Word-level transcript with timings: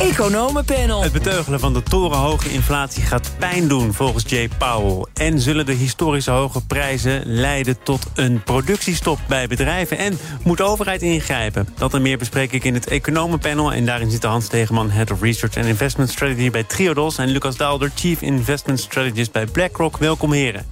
Economenpanel. 0.00 1.02
Het 1.02 1.12
beteugelen 1.12 1.60
van 1.60 1.72
de 1.72 1.82
torenhoge 1.82 2.50
inflatie 2.50 3.02
gaat 3.02 3.30
pijn 3.38 3.68
doen 3.68 3.92
volgens 3.92 4.24
Jay 4.26 4.48
Powell. 4.58 5.06
En 5.14 5.40
zullen 5.40 5.66
de 5.66 5.72
historische 5.72 6.30
hoge 6.30 6.66
prijzen 6.66 7.22
leiden 7.26 7.82
tot 7.82 8.06
een 8.14 8.42
productiestop 8.42 9.18
bij 9.28 9.46
bedrijven? 9.46 9.98
En 9.98 10.18
moet 10.42 10.56
de 10.56 10.62
overheid 10.62 11.02
ingrijpen? 11.02 11.68
Dat 11.76 11.94
en 11.94 12.02
meer 12.02 12.18
bespreek 12.18 12.52
ik 12.52 12.64
in 12.64 12.74
het 12.74 12.86
Economenpanel. 12.86 13.72
En 13.72 13.86
daarin 13.86 14.10
zitten 14.10 14.30
Hans 14.30 14.46
Tegeman, 14.46 14.90
Head 14.90 15.10
of 15.10 15.20
Research 15.20 15.56
and 15.56 15.66
Investment 15.66 16.10
Strategy 16.10 16.50
bij 16.50 16.64
Triodos... 16.64 17.18
en 17.18 17.28
Lucas 17.28 17.56
Daalder, 17.56 17.90
Chief 17.94 18.20
Investment 18.20 18.80
Strategist 18.80 19.32
bij 19.32 19.46
BlackRock. 19.46 19.96
Welkom 19.96 20.32
heren. 20.32 20.66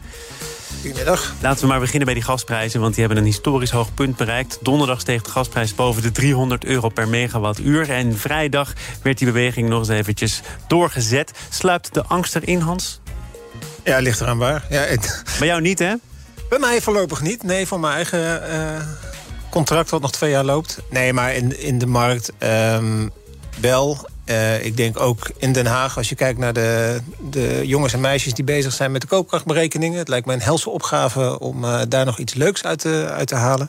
Goedemiddag. 0.82 1.34
Laten 1.40 1.60
we 1.60 1.66
maar 1.66 1.80
beginnen 1.80 2.04
bij 2.04 2.14
die 2.14 2.22
gasprijzen, 2.22 2.80
want 2.80 2.94
die 2.94 3.04
hebben 3.04 3.22
een 3.22 3.28
historisch 3.28 3.70
hoog 3.70 3.94
punt 3.94 4.16
bereikt. 4.16 4.58
Donderdag 4.60 5.00
steeg 5.00 5.22
de 5.22 5.30
gasprijs 5.30 5.74
boven 5.74 6.02
de 6.02 6.12
300 6.12 6.64
euro 6.64 6.88
per 6.88 7.08
megawattuur. 7.08 7.90
En 7.90 8.18
vrijdag 8.18 8.72
werd 9.02 9.18
die 9.18 9.26
beweging 9.26 9.68
nog 9.68 9.78
eens 9.78 9.88
eventjes 9.88 10.40
doorgezet. 10.66 11.32
Sluipt 11.50 11.94
de 11.94 12.04
angst 12.04 12.36
erin, 12.36 12.60
Hans? 12.60 13.00
Ja, 13.84 13.98
ligt 13.98 14.20
eraan 14.20 14.38
waar. 14.38 14.66
Ja, 14.70 14.80
het... 14.80 15.22
Bij 15.38 15.48
jou 15.48 15.60
niet, 15.60 15.78
hè? 15.78 15.94
Bij 16.48 16.58
mij 16.58 16.80
voorlopig 16.80 17.20
niet. 17.20 17.42
Nee, 17.42 17.66
voor 17.66 17.80
mijn 17.80 17.94
eigen 17.94 18.42
uh, 18.50 18.86
contract 19.50 19.90
wat 19.90 20.00
nog 20.00 20.12
twee 20.12 20.30
jaar 20.30 20.44
loopt. 20.44 20.78
Nee, 20.90 21.12
maar 21.12 21.34
in, 21.34 21.60
in 21.60 21.78
de 21.78 21.86
markt 21.86 22.32
um, 22.38 23.10
wel. 23.60 24.08
Uh, 24.32 24.64
ik 24.64 24.76
denk 24.76 25.00
ook 25.00 25.30
in 25.36 25.52
Den 25.52 25.66
Haag, 25.66 25.96
als 25.96 26.08
je 26.08 26.14
kijkt 26.14 26.38
naar 26.38 26.52
de, 26.52 27.00
de 27.30 27.60
jongens 27.64 27.92
en 27.92 28.00
meisjes 28.00 28.34
die 28.34 28.44
bezig 28.44 28.72
zijn 28.72 28.92
met 28.92 29.00
de 29.00 29.06
koopkrachtberekeningen. 29.06 29.98
Het 29.98 30.08
lijkt 30.08 30.26
mij 30.26 30.34
een 30.34 30.42
helse 30.42 30.70
opgave 30.70 31.38
om 31.38 31.64
uh, 31.64 31.80
daar 31.88 32.04
nog 32.04 32.18
iets 32.18 32.34
leuks 32.34 32.64
uit 32.64 32.78
te, 32.78 33.08
uit 33.10 33.28
te 33.28 33.34
halen. 33.34 33.68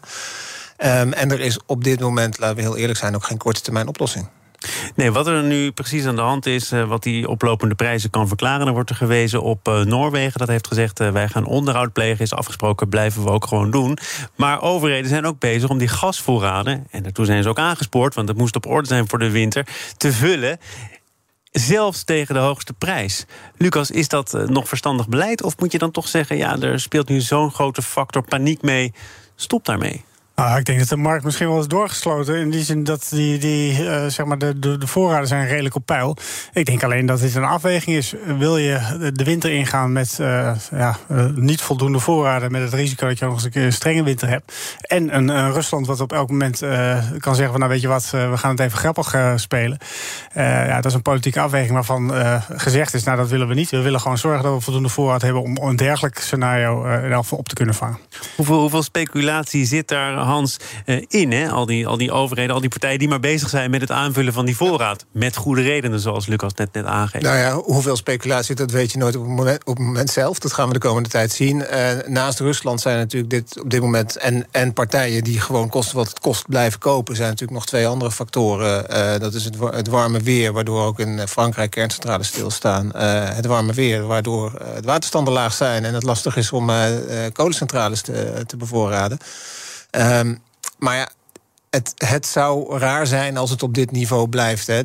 Um, 0.77 1.13
en 1.13 1.31
er 1.31 1.39
is 1.39 1.59
op 1.65 1.83
dit 1.83 1.99
moment, 1.99 2.39
laten 2.39 2.55
we 2.55 2.61
heel 2.61 2.77
eerlijk 2.77 2.99
zijn, 2.99 3.15
ook 3.15 3.23
geen 3.23 3.37
korte 3.37 3.61
termijn 3.61 3.87
oplossing. 3.87 4.27
Nee, 4.95 5.11
wat 5.11 5.27
er 5.27 5.43
nu 5.43 5.71
precies 5.71 6.05
aan 6.05 6.15
de 6.15 6.21
hand 6.21 6.45
is, 6.45 6.71
uh, 6.71 6.87
wat 6.87 7.03
die 7.03 7.27
oplopende 7.27 7.75
prijzen 7.75 8.09
kan 8.09 8.27
verklaren, 8.27 8.65
dan 8.65 8.73
wordt 8.73 8.89
er 8.89 8.95
gewezen 8.95 9.41
op 9.41 9.67
uh, 9.67 9.81
Noorwegen. 9.81 10.39
Dat 10.39 10.47
heeft 10.47 10.67
gezegd: 10.67 10.99
uh, 10.99 11.11
wij 11.11 11.27
gaan 11.27 11.45
onderhoud 11.45 11.93
plegen, 11.93 12.23
is 12.23 12.33
afgesproken, 12.33 12.89
blijven 12.89 13.23
we 13.23 13.29
ook 13.29 13.45
gewoon 13.47 13.71
doen. 13.71 13.97
Maar 14.35 14.61
overheden 14.61 15.09
zijn 15.09 15.25
ook 15.25 15.39
bezig 15.39 15.69
om 15.69 15.77
die 15.77 15.87
gasvoorraden, 15.87 16.87
en 16.91 17.03
daartoe 17.03 17.25
zijn 17.25 17.43
ze 17.43 17.49
ook 17.49 17.59
aangespoord, 17.59 18.15
want 18.15 18.27
het 18.27 18.37
moest 18.37 18.55
op 18.55 18.65
orde 18.65 18.87
zijn 18.87 19.07
voor 19.07 19.19
de 19.19 19.31
winter, 19.31 19.67
te 19.97 20.11
vullen. 20.11 20.59
Zelfs 21.51 22.03
tegen 22.03 22.35
de 22.35 22.41
hoogste 22.41 22.73
prijs. 22.73 23.25
Lucas, 23.57 23.91
is 23.91 24.07
dat 24.07 24.37
nog 24.47 24.67
verstandig 24.67 25.07
beleid? 25.07 25.43
Of 25.43 25.59
moet 25.59 25.71
je 25.71 25.77
dan 25.77 25.91
toch 25.91 26.07
zeggen: 26.07 26.37
ja, 26.37 26.59
er 26.59 26.79
speelt 26.79 27.09
nu 27.09 27.21
zo'n 27.21 27.51
grote 27.51 27.81
factor 27.81 28.23
paniek 28.23 28.61
mee? 28.61 28.93
Stop 29.35 29.65
daarmee. 29.65 30.03
Nou, 30.35 30.57
ik 30.57 30.65
denk 30.65 30.79
dat 30.79 30.87
de 30.87 30.95
markt 30.95 31.23
misschien 31.23 31.47
wel 31.47 31.59
is 31.59 31.67
doorgesloten. 31.67 32.35
In 32.35 32.49
die 32.49 32.63
zin 32.63 32.83
dat 32.83 33.07
die, 33.09 33.37
die, 33.37 33.83
uh, 33.83 34.05
zeg 34.07 34.25
maar 34.25 34.37
de, 34.37 34.59
de, 34.59 34.77
de, 34.77 34.87
voorraden 34.87 35.27
zijn 35.27 35.47
redelijk 35.47 35.75
op 35.75 35.85
peil. 35.85 36.17
Ik 36.53 36.65
denk 36.65 36.83
alleen 36.83 37.05
dat 37.05 37.19
dit 37.19 37.35
een 37.35 37.43
afweging 37.43 37.95
is. 37.95 38.13
Wil 38.37 38.57
je 38.57 39.11
de 39.13 39.23
winter 39.23 39.51
ingaan 39.51 39.91
met 39.91 40.17
uh, 40.21 40.51
ja, 40.71 40.97
uh, 41.11 41.25
niet 41.35 41.61
voldoende 41.61 41.99
voorraden... 41.99 42.51
met 42.51 42.61
het 42.61 42.73
risico 42.73 43.07
dat 43.07 43.19
je 43.19 43.25
nog 43.25 43.33
eens 43.33 43.43
een 43.43 43.51
keer 43.51 43.65
een 43.65 43.73
strenge 43.73 44.03
winter 44.03 44.29
hebt... 44.29 44.77
en 44.81 45.15
een, 45.15 45.27
een 45.27 45.51
Rusland 45.51 45.87
wat 45.87 45.99
op 45.99 46.13
elk 46.13 46.29
moment 46.29 46.59
kan 47.17 47.35
zeggen 47.35 47.51
van... 47.51 47.59
nou 47.59 47.71
weet 47.71 47.81
je 47.81 47.87
wat, 47.87 48.09
we 48.09 48.37
gaan 48.37 48.51
het 48.51 48.59
even 48.59 48.77
grappig 48.77 49.15
spelen. 49.35 49.77
ja, 50.35 50.75
dat 50.75 50.85
is 50.85 50.93
een 50.93 51.01
politieke 51.01 51.39
afweging 51.39 51.73
waarvan 51.73 52.11
gezegd 52.49 52.93
is... 52.93 53.03
nou 53.03 53.17
dat 53.17 53.29
willen 53.29 53.47
we 53.47 53.53
niet. 53.53 53.69
We 53.69 53.81
willen 53.81 54.01
gewoon 54.01 54.17
zorgen 54.17 54.43
dat 54.43 54.53
we 54.53 54.61
voldoende 54.61 54.89
voorraad 54.89 55.21
hebben... 55.21 55.41
om 55.41 55.57
een 55.57 55.75
dergelijk 55.75 56.19
scenario 56.19 56.85
in 56.85 57.11
elk 57.11 57.23
geval 57.23 57.37
op 57.37 57.47
te 57.47 57.55
kunnen 57.55 57.75
vangen. 57.75 57.97
Hoeveel, 58.35 58.59
hoeveel 58.59 58.83
speculatie 58.83 59.65
zit 59.65 59.87
daar 59.87 60.22
Hans, 60.23 60.57
in. 61.07 61.31
Hè? 61.31 61.49
Al, 61.49 61.65
die, 61.65 61.87
al 61.87 61.97
die 61.97 62.11
overheden, 62.11 62.55
al 62.55 62.61
die 62.61 62.69
partijen 62.69 62.99
die 62.99 63.07
maar 63.07 63.19
bezig 63.19 63.49
zijn 63.49 63.71
met 63.71 63.81
het 63.81 63.91
aanvullen 63.91 64.33
van 64.33 64.45
die 64.45 64.55
voorraad. 64.55 65.05
Met 65.11 65.35
goede 65.35 65.61
redenen, 65.61 65.99
zoals 65.99 66.27
Lucas 66.27 66.53
net, 66.53 66.73
net 66.73 66.85
aangeeft. 66.85 67.23
Nou 67.23 67.37
ja, 67.37 67.55
hoeveel 67.55 67.95
speculatie, 67.95 68.55
dat 68.55 68.71
weet 68.71 68.91
je 68.91 68.97
nooit 68.97 69.15
op 69.15 69.21
het 69.21 69.31
moment, 69.31 69.65
op 69.65 69.77
het 69.77 69.85
moment 69.85 70.09
zelf. 70.09 70.39
Dat 70.39 70.53
gaan 70.53 70.67
we 70.67 70.73
de 70.73 70.79
komende 70.79 71.09
tijd 71.09 71.31
zien. 71.31 71.57
Uh, 71.57 71.89
naast 72.07 72.39
Rusland 72.39 72.81
zijn 72.81 72.97
natuurlijk 72.97 73.31
dit, 73.31 73.61
op 73.61 73.69
dit 73.69 73.81
moment. 73.81 74.17
En, 74.17 74.45
en 74.51 74.73
partijen 74.73 75.23
die 75.23 75.39
gewoon 75.39 75.69
kosten 75.69 75.95
wat 75.95 76.07
het 76.07 76.19
kost 76.19 76.47
blijven 76.47 76.79
kopen. 76.79 77.15
zijn 77.15 77.29
natuurlijk 77.29 77.59
nog 77.59 77.65
twee 77.65 77.87
andere 77.87 78.11
factoren. 78.11 78.85
Uh, 78.91 79.19
dat 79.19 79.33
is 79.33 79.45
het, 79.45 79.55
het, 79.59 79.87
warme 79.87 80.19
weer, 80.19 80.53
waardoor 80.53 80.83
ook 80.83 80.99
in 80.99 81.27
Frankrijk 81.27 81.71
kerncentrales 81.71 82.27
stilstaan. 82.27 82.95
Het 82.95 83.45
warme 83.45 83.73
weer, 83.73 84.07
waardoor 84.07 84.51
de 84.51 84.87
waterstanden 84.87 85.33
laag 85.33 85.53
zijn. 85.53 85.85
En 85.85 85.93
het 85.93 86.03
lastig 86.03 86.37
is 86.37 86.51
om 86.51 86.71
kolencentrales 87.33 88.01
te, 88.01 88.43
te 88.45 88.57
bevoorraden. 88.57 89.17
Um, 89.95 90.41
maar 90.77 90.95
ja, 90.95 91.09
het, 91.69 91.93
het, 91.95 92.25
zou 92.25 92.77
raar 92.77 93.07
zijn 93.07 93.37
als 93.37 93.49
het 93.49 93.63
op 93.63 93.73
dit 93.73 93.91
niveau 93.91 94.27
blijft. 94.27 94.67
Hè. 94.67 94.83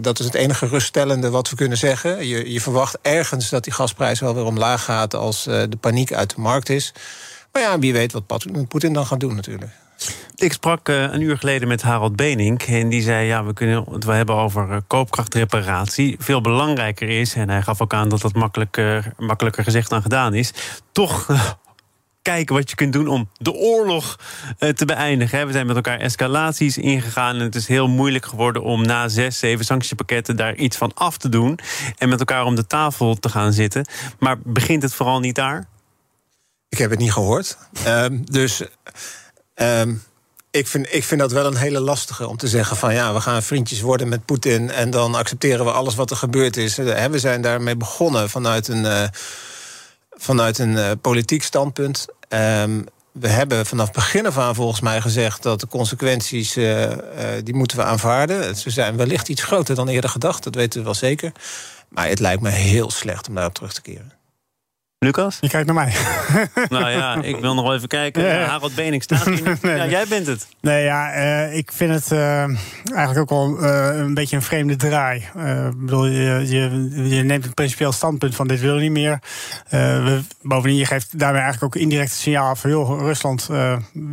Dat 0.00 0.18
is 0.18 0.24
het 0.24 0.34
enige 0.34 0.66
ruststellende 0.66 1.30
wat 1.30 1.50
we 1.50 1.56
kunnen 1.56 1.78
zeggen. 1.78 2.26
Je, 2.26 2.52
je 2.52 2.60
verwacht 2.60 2.98
ergens 3.02 3.48
dat 3.48 3.64
die 3.64 3.72
gasprijs 3.72 4.20
wel 4.20 4.34
weer 4.34 4.44
omlaag 4.44 4.84
gaat 4.84 5.14
als 5.14 5.46
uh, 5.46 5.62
de 5.68 5.76
paniek 5.80 6.12
uit 6.12 6.34
de 6.34 6.40
markt 6.40 6.68
is. 6.68 6.92
Maar 7.52 7.62
ja, 7.62 7.78
wie 7.78 7.92
weet 7.92 8.12
wat 8.12 8.26
Poetin 8.68 8.92
dan 8.92 9.06
gaat 9.06 9.20
doen 9.20 9.34
natuurlijk. 9.34 9.72
Ik 10.36 10.52
sprak 10.52 10.88
uh, 10.88 11.02
een 11.02 11.20
uur 11.20 11.38
geleden 11.38 11.68
met 11.68 11.82
Harold 11.82 12.16
Benink. 12.16 12.62
En 12.62 12.88
die 12.88 13.02
zei: 13.02 13.26
Ja, 13.26 13.44
we 13.44 13.52
kunnen 13.52 13.84
het 13.90 14.04
wel 14.04 14.14
hebben 14.14 14.34
over 14.34 14.70
uh, 14.70 14.76
koopkrachtreparatie. 14.86 16.16
Veel 16.18 16.40
belangrijker 16.40 17.08
is, 17.08 17.34
en 17.34 17.48
hij 17.48 17.62
gaf 17.62 17.80
ook 17.80 17.94
aan 17.94 18.08
dat 18.08 18.20
dat 18.20 18.34
makkelijker, 18.34 19.12
makkelijker 19.18 19.64
gezegd 19.64 19.90
dan 19.90 20.02
gedaan 20.02 20.34
is. 20.34 20.52
Toch 20.92 21.26
kijken 22.26 22.54
wat 22.54 22.70
je 22.70 22.76
kunt 22.76 22.92
doen 22.92 23.08
om 23.08 23.28
de 23.36 23.52
oorlog 23.52 24.18
uh, 24.58 24.70
te 24.70 24.84
beëindigen. 24.84 25.46
We 25.46 25.52
zijn 25.52 25.66
met 25.66 25.76
elkaar 25.76 26.00
escalaties 26.00 26.78
ingegaan. 26.78 27.34
En 27.36 27.42
het 27.42 27.54
is 27.54 27.66
heel 27.66 27.88
moeilijk 27.88 28.26
geworden 28.26 28.62
om 28.62 28.86
na 28.86 29.08
zes, 29.08 29.38
zeven 29.38 29.64
sanctiepakketten 29.64 30.36
daar 30.36 30.54
iets 30.54 30.76
van 30.76 30.94
af 30.94 31.16
te 31.16 31.28
doen. 31.28 31.58
En 31.98 32.08
met 32.08 32.18
elkaar 32.18 32.44
om 32.44 32.54
de 32.54 32.66
tafel 32.66 33.14
te 33.14 33.28
gaan 33.28 33.52
zitten. 33.52 33.86
Maar 34.18 34.36
begint 34.44 34.82
het 34.82 34.94
vooral 34.94 35.20
niet 35.20 35.34
daar? 35.34 35.66
Ik 36.68 36.78
heb 36.78 36.90
het 36.90 36.98
niet 36.98 37.12
gehoord. 37.12 37.58
um, 37.86 38.24
dus. 38.24 38.62
Um 39.54 40.02
ik 40.50 40.66
vind, 40.66 40.94
ik 40.94 41.04
vind 41.04 41.20
dat 41.20 41.32
wel 41.32 41.46
een 41.46 41.56
hele 41.56 41.80
lastige 41.80 42.28
om 42.28 42.36
te 42.36 42.48
zeggen 42.48 42.76
van 42.76 42.94
ja, 42.94 43.14
we 43.14 43.20
gaan 43.20 43.42
vriendjes 43.42 43.80
worden 43.80 44.08
met 44.08 44.24
Poetin 44.24 44.70
en 44.70 44.90
dan 44.90 45.14
accepteren 45.14 45.64
we 45.64 45.72
alles 45.72 45.94
wat 45.94 46.10
er 46.10 46.16
gebeurd 46.16 46.56
is. 46.56 46.76
We 46.76 47.18
zijn 47.18 47.42
daarmee 47.42 47.76
begonnen 47.76 48.30
vanuit 48.30 48.68
een, 48.68 48.84
uh, 48.84 49.02
vanuit 50.10 50.58
een 50.58 51.00
politiek 51.00 51.42
standpunt. 51.42 52.06
Um, 52.28 52.86
we 53.12 53.28
hebben 53.28 53.66
vanaf 53.66 53.92
begin 53.92 54.26
af 54.26 54.38
aan 54.38 54.54
volgens 54.54 54.80
mij 54.80 55.00
gezegd 55.00 55.42
dat 55.42 55.60
de 55.60 55.66
consequenties 55.66 56.56
uh, 56.56 56.90
uh, 56.90 56.96
die 57.44 57.54
moeten 57.54 57.76
we 57.76 57.82
aanvaarden. 57.82 58.56
Ze 58.56 58.70
zijn 58.70 58.96
wellicht 58.96 59.28
iets 59.28 59.42
groter 59.42 59.74
dan 59.74 59.88
eerder 59.88 60.10
gedacht, 60.10 60.44
dat 60.44 60.54
weten 60.54 60.78
we 60.78 60.84
wel 60.84 60.94
zeker. 60.94 61.32
Maar 61.88 62.08
het 62.08 62.18
lijkt 62.20 62.42
me 62.42 62.50
heel 62.50 62.90
slecht 62.90 63.28
om 63.28 63.34
daarop 63.34 63.54
terug 63.54 63.72
te 63.72 63.82
keren. 63.82 64.12
Lucas? 64.98 65.38
Je 65.40 65.48
kijkt 65.48 65.66
naar 65.66 65.74
mij. 65.74 65.92
Nou 66.68 66.90
ja, 66.90 67.14
ik 67.32 67.36
wil 67.36 67.54
nog 67.54 67.64
wel 67.64 67.74
even 67.74 67.88
kijken. 67.88 68.22
Ja, 68.22 68.32
ja. 68.32 68.44
Harold 68.44 68.74
Bening 68.74 69.02
staat 69.02 69.24
hier. 69.24 69.58
nee, 69.62 69.76
ja, 69.76 69.86
jij 69.86 70.06
bent 70.08 70.26
het. 70.26 70.48
Nee, 70.60 70.84
ja, 70.84 71.16
uh, 71.16 71.56
ik 71.56 71.72
vind 71.72 71.94
het 71.94 72.10
uh, 72.12 72.42
eigenlijk 72.94 73.18
ook 73.18 73.28
wel 73.28 73.62
uh, 73.62 73.98
een 73.98 74.14
beetje 74.14 74.36
een 74.36 74.42
vreemde 74.42 74.76
draai. 74.76 75.18
Ik 75.18 75.80
bedoel, 75.80 76.06
je, 76.06 76.46
je, 76.46 76.90
je, 77.08 77.22
neemt 77.22 77.44
een 77.44 77.54
principieel 77.54 77.92
standpunt 77.92 78.34
van 78.34 78.46
dit 78.46 78.60
willen 78.60 78.76
we 78.76 78.82
niet 78.82 78.90
meer. 78.90 79.18
We, 79.70 80.20
bovendien, 80.42 80.78
je 80.78 80.86
geeft 80.86 81.18
daarmee 81.18 81.42
eigenlijk 81.42 81.74
ook 81.74 81.82
indirect 81.82 82.10
een 82.10 82.16
signaal 82.16 82.56
van... 82.56 82.70
joh, 82.70 83.00
Rusland, 83.00 83.48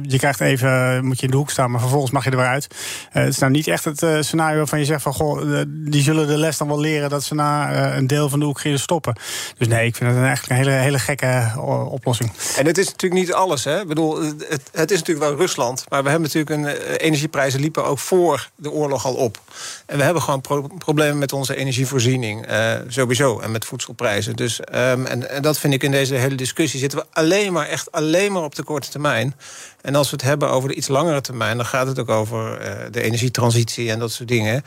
je 0.01 0.17
krijgt 0.17 0.39
even, 0.39 1.05
moet 1.05 1.19
je 1.19 1.25
in 1.25 1.31
de 1.31 1.37
hoek 1.37 1.49
staan... 1.49 1.71
maar 1.71 1.79
vervolgens 1.79 2.11
mag 2.11 2.23
je 2.23 2.29
er 2.29 2.37
weer 2.37 2.45
uit. 2.45 2.67
het 3.09 3.33
is 3.33 3.39
nou 3.39 3.51
niet 3.51 3.67
echt 3.67 3.85
het 3.85 4.05
scenario 4.19 4.57
waarvan 4.57 4.79
je 4.79 4.85
zegt 4.85 5.01
van... 5.01 5.13
goh, 5.13 5.61
die 5.67 6.01
zullen 6.01 6.27
de 6.27 6.37
les 6.37 6.57
dan 6.57 6.67
wel 6.67 6.79
leren... 6.79 7.09
dat 7.09 7.23
ze 7.23 7.35
na 7.35 7.95
een 7.95 8.07
deel 8.07 8.29
van 8.29 8.39
de 8.39 8.45
Oekraïne 8.45 8.77
stoppen. 8.77 9.15
Dus 9.57 9.67
nee, 9.67 9.85
ik 9.85 9.95
vind 9.95 10.09
het 10.09 10.19
eigenlijk 10.19 10.49
een 10.49 10.65
hele 10.65 10.72
hele 10.73 10.99
gekke 10.99 11.25
eh, 11.25 11.91
oplossing. 11.91 12.31
En 12.57 12.65
het 12.65 12.77
is 12.77 12.85
natuurlijk 12.85 13.21
niet 13.21 13.33
alles. 13.33 13.63
Hè? 13.63 13.81
Ik 13.81 13.87
bedoel, 13.87 14.21
het, 14.23 14.69
het 14.71 14.91
is 14.91 14.99
natuurlijk 14.99 15.27
wel 15.27 15.37
Rusland. 15.37 15.85
Maar 15.89 16.03
we 16.03 16.09
hebben 16.09 16.31
natuurlijk 16.33 16.55
een. 16.55 16.65
Eh, 16.65 17.05
energieprijzen 17.05 17.59
liepen 17.59 17.85
ook 17.85 17.99
voor 17.99 18.49
de 18.55 18.71
oorlog 18.71 19.05
al 19.05 19.13
op. 19.13 19.39
En 19.85 19.97
we 19.97 20.03
hebben 20.03 20.21
gewoon 20.21 20.41
pro 20.41 20.67
problemen 20.77 21.17
met 21.17 21.33
onze 21.33 21.55
energievoorziening. 21.55 22.47
Sowieso. 22.87 23.39
En 23.39 23.51
met 23.51 23.65
voedselprijzen. 23.65 24.35
Dus, 24.35 24.59
um, 24.59 25.05
en, 25.05 25.29
en 25.29 25.41
dat 25.41 25.59
vind 25.59 25.73
ik 25.73 25.83
in 25.83 25.91
deze 25.91 26.15
hele 26.15 26.35
discussie. 26.35 26.79
Zitten 26.79 26.99
we 26.99 27.05
alleen 27.11 27.53
maar, 27.53 27.67
echt 27.67 27.91
alleen 27.91 28.31
maar 28.31 28.43
op 28.43 28.55
de 28.55 28.63
korte 28.63 28.89
termijn. 28.89 29.35
En 29.81 29.95
als 29.95 30.09
we 30.09 30.15
het 30.15 30.25
hebben 30.25 30.49
over 30.49 30.69
de 30.69 30.75
iets 30.75 30.87
langere 30.87 31.21
termijn, 31.21 31.57
dan 31.57 31.65
gaat 31.65 31.87
het 31.87 31.99
ook 31.99 32.09
over 32.09 32.59
de 32.91 33.01
energietransitie 33.01 33.91
en 33.91 33.99
dat 33.99 34.11
soort 34.11 34.29
dingen. 34.29 34.63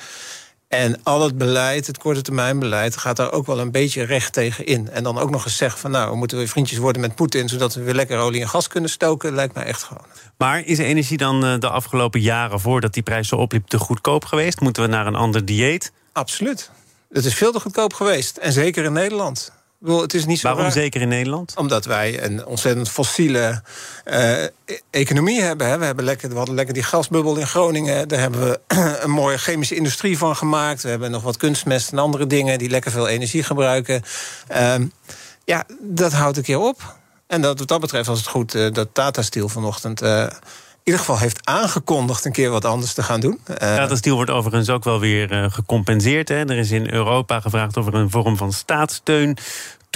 En 0.69 1.03
al 1.03 1.23
het 1.23 1.39
beleid, 1.39 1.87
het 1.87 1.99
korte 1.99 2.23
termijn 2.23 2.59
beleid, 2.59 2.97
gaat 2.97 3.17
daar 3.17 3.33
ook 3.33 3.47
wel 3.47 3.59
een 3.59 3.71
beetje 3.71 4.03
recht 4.03 4.33
tegen 4.33 4.67
in. 4.67 4.91
En 4.91 5.03
dan 5.03 5.19
ook 5.19 5.31
nog 5.31 5.45
eens 5.45 5.57
zeggen 5.57 5.81
van 5.81 5.91
nou, 5.91 6.11
we 6.11 6.17
moeten 6.17 6.39
weer 6.39 6.49
vriendjes 6.49 6.79
worden 6.79 7.01
met 7.01 7.15
Poetin, 7.15 7.49
zodat 7.49 7.75
we 7.75 7.83
weer 7.83 7.95
lekker 7.95 8.19
olie 8.19 8.41
en 8.41 8.49
gas 8.49 8.69
kunnen 8.69 8.91
stoken, 8.91 9.35
lijkt 9.35 9.55
mij 9.55 9.65
echt 9.65 9.83
gewoon. 9.83 10.05
Maar 10.37 10.65
is 10.65 10.79
energie 10.79 11.17
dan 11.17 11.45
eh, 11.45 11.59
de 11.59 11.69
afgelopen 11.69 12.21
jaren 12.21 12.61
voordat 12.61 12.93
die 12.95 13.03
prijs 13.03 13.29
zo 13.29 13.37
opliep 13.37 13.67
te 13.67 13.79
goedkoop 13.79 14.25
geweest? 14.25 14.61
Moeten 14.61 14.83
we 14.83 14.89
naar 14.89 15.07
een 15.07 15.15
ander 15.15 15.45
dieet? 15.45 15.93
Absoluut. 16.13 16.71
Het 17.13 17.25
is 17.25 17.35
veel 17.35 17.53
te 17.53 17.61
goedkoop 17.61 17.95
geweest. 17.95 18.37
En 18.37 18.53
zeker 18.53 18.85
in 18.85 18.93
Nederland. 18.93 19.53
Het 19.85 20.15
is 20.15 20.27
niet 20.27 20.39
zo 20.39 20.55
Waarom 20.55 20.73
zeker 20.73 21.01
in 21.01 21.09
Nederland? 21.09 21.55
Omdat 21.57 21.85
wij 21.85 22.25
een 22.25 22.47
ontzettend 22.47 22.89
fossiele 22.89 23.63
uh, 24.05 24.45
economie 24.91 25.41
hebben. 25.41 25.67
Hè. 25.67 25.79
We, 25.79 25.85
hebben 25.85 26.05
lekker, 26.05 26.29
we 26.29 26.37
hadden 26.37 26.55
lekker 26.55 26.75
die 26.75 26.83
gasbubbel 26.83 27.37
in 27.37 27.47
Groningen. 27.47 28.09
Daar 28.09 28.19
hebben 28.19 28.41
we 28.41 28.61
een 29.03 29.11
mooie 29.11 29.39
chemische 29.39 29.75
industrie 29.75 30.19
van 30.19 30.37
gemaakt. 30.37 30.83
We 30.83 30.89
hebben 30.89 31.11
nog 31.11 31.23
wat 31.23 31.37
kunstmest 31.37 31.93
en 31.93 31.99
andere 31.99 32.27
dingen 32.27 32.59
die 32.59 32.71
lekker 32.71 32.91
veel 32.91 33.09
energie 33.09 33.43
gebruiken. 33.43 34.03
Uh, 34.53 34.75
ja, 35.45 35.65
dat 35.81 36.13
houdt 36.13 36.37
een 36.37 36.43
keer 36.43 36.59
op. 36.59 36.97
En 37.27 37.41
dat, 37.41 37.59
wat 37.59 37.69
dat 37.69 37.81
betreft 37.81 38.07
was 38.07 38.19
het 38.19 38.29
goed 38.29 38.55
uh, 38.55 38.73
dat 38.73 38.89
Tata 38.93 39.23
Steel 39.23 39.49
vanochtend 39.49 40.03
in 40.03 40.31
ieder 40.87 41.01
geval 41.01 41.19
heeft 41.19 41.47
aangekondigd 41.47 42.25
een 42.25 42.33
keer 42.33 42.51
wat 42.51 42.65
anders 42.65 42.95
te 42.95 43.03
gaan 43.03 43.21
doen. 43.21 43.41
Uh, 43.51 43.57
ja, 43.77 43.87
dat 43.87 44.07
wordt 44.07 44.31
overigens 44.31 44.71
ook 44.71 44.85
wel 44.85 45.01
weer 45.01 45.33
uh, 45.33 45.51
gecompenseerd. 45.51 46.29
Hè. 46.29 46.35
Er 46.35 46.59
is 46.59 46.71
in 46.71 46.93
Europa 46.93 47.41
gevraagd 47.41 47.77
of 47.77 47.87
er 47.87 47.95
een 47.95 48.11
vorm 48.11 48.37
van 48.37 48.53
staatssteun 48.53 49.37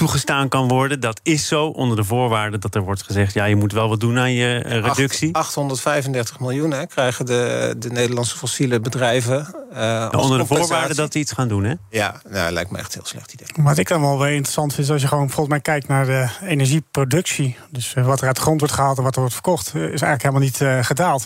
toegestaan 0.01 0.47
kan 0.47 0.67
worden. 0.67 0.99
Dat 0.99 1.19
is 1.23 1.47
zo, 1.47 1.65
onder 1.65 1.97
de 1.97 2.03
voorwaarde 2.03 2.57
dat 2.57 2.75
er 2.75 2.81
wordt 2.81 3.03
gezegd... 3.03 3.33
ja, 3.33 3.45
je 3.45 3.55
moet 3.55 3.71
wel 3.71 3.89
wat 3.89 3.99
doen 3.99 4.19
aan 4.19 4.33
je 4.33 4.63
eh, 4.63 4.79
reductie. 4.79 5.35
835 5.35 6.39
miljoen 6.39 6.71
hè, 6.71 6.85
krijgen 6.85 7.25
de, 7.25 7.75
de 7.77 7.89
Nederlandse 7.89 8.37
fossiele 8.37 8.79
bedrijven. 8.79 9.55
Uh, 9.73 10.09
onder 10.17 10.37
de 10.37 10.45
voorwaarde 10.45 10.95
dat 10.95 11.11
die 11.11 11.21
iets 11.21 11.31
gaan 11.31 11.47
doen, 11.47 11.63
hè? 11.63 11.73
Ja, 11.89 12.21
nou, 12.29 12.51
lijkt 12.51 12.71
me 12.71 12.77
echt 12.77 12.87
een 12.87 12.99
heel 12.99 13.09
slecht 13.09 13.33
idee. 13.33 13.47
Wat 13.55 13.77
ik 13.77 13.87
dan 13.87 14.01
wel 14.01 14.19
weer 14.19 14.31
interessant 14.31 14.73
vind... 14.73 14.87
is 14.87 14.93
als 14.93 15.01
je 15.01 15.07
gewoon 15.07 15.27
volgens 15.27 15.49
mij 15.49 15.59
kijkt 15.59 15.87
naar 15.87 16.05
de 16.05 16.27
energieproductie... 16.43 17.57
dus 17.69 17.93
uh, 17.97 18.05
wat 18.05 18.21
er 18.21 18.27
uit 18.27 18.35
de 18.35 18.41
grond 18.41 18.59
wordt 18.59 18.75
gehaald 18.75 18.97
en 18.97 19.03
wat 19.03 19.13
er 19.13 19.19
wordt 19.19 19.33
verkocht... 19.33 19.67
is 19.67 19.81
eigenlijk 19.81 20.21
helemaal 20.21 20.41
niet 20.41 20.59
uh, 20.59 20.77
gedaald. 20.81 21.25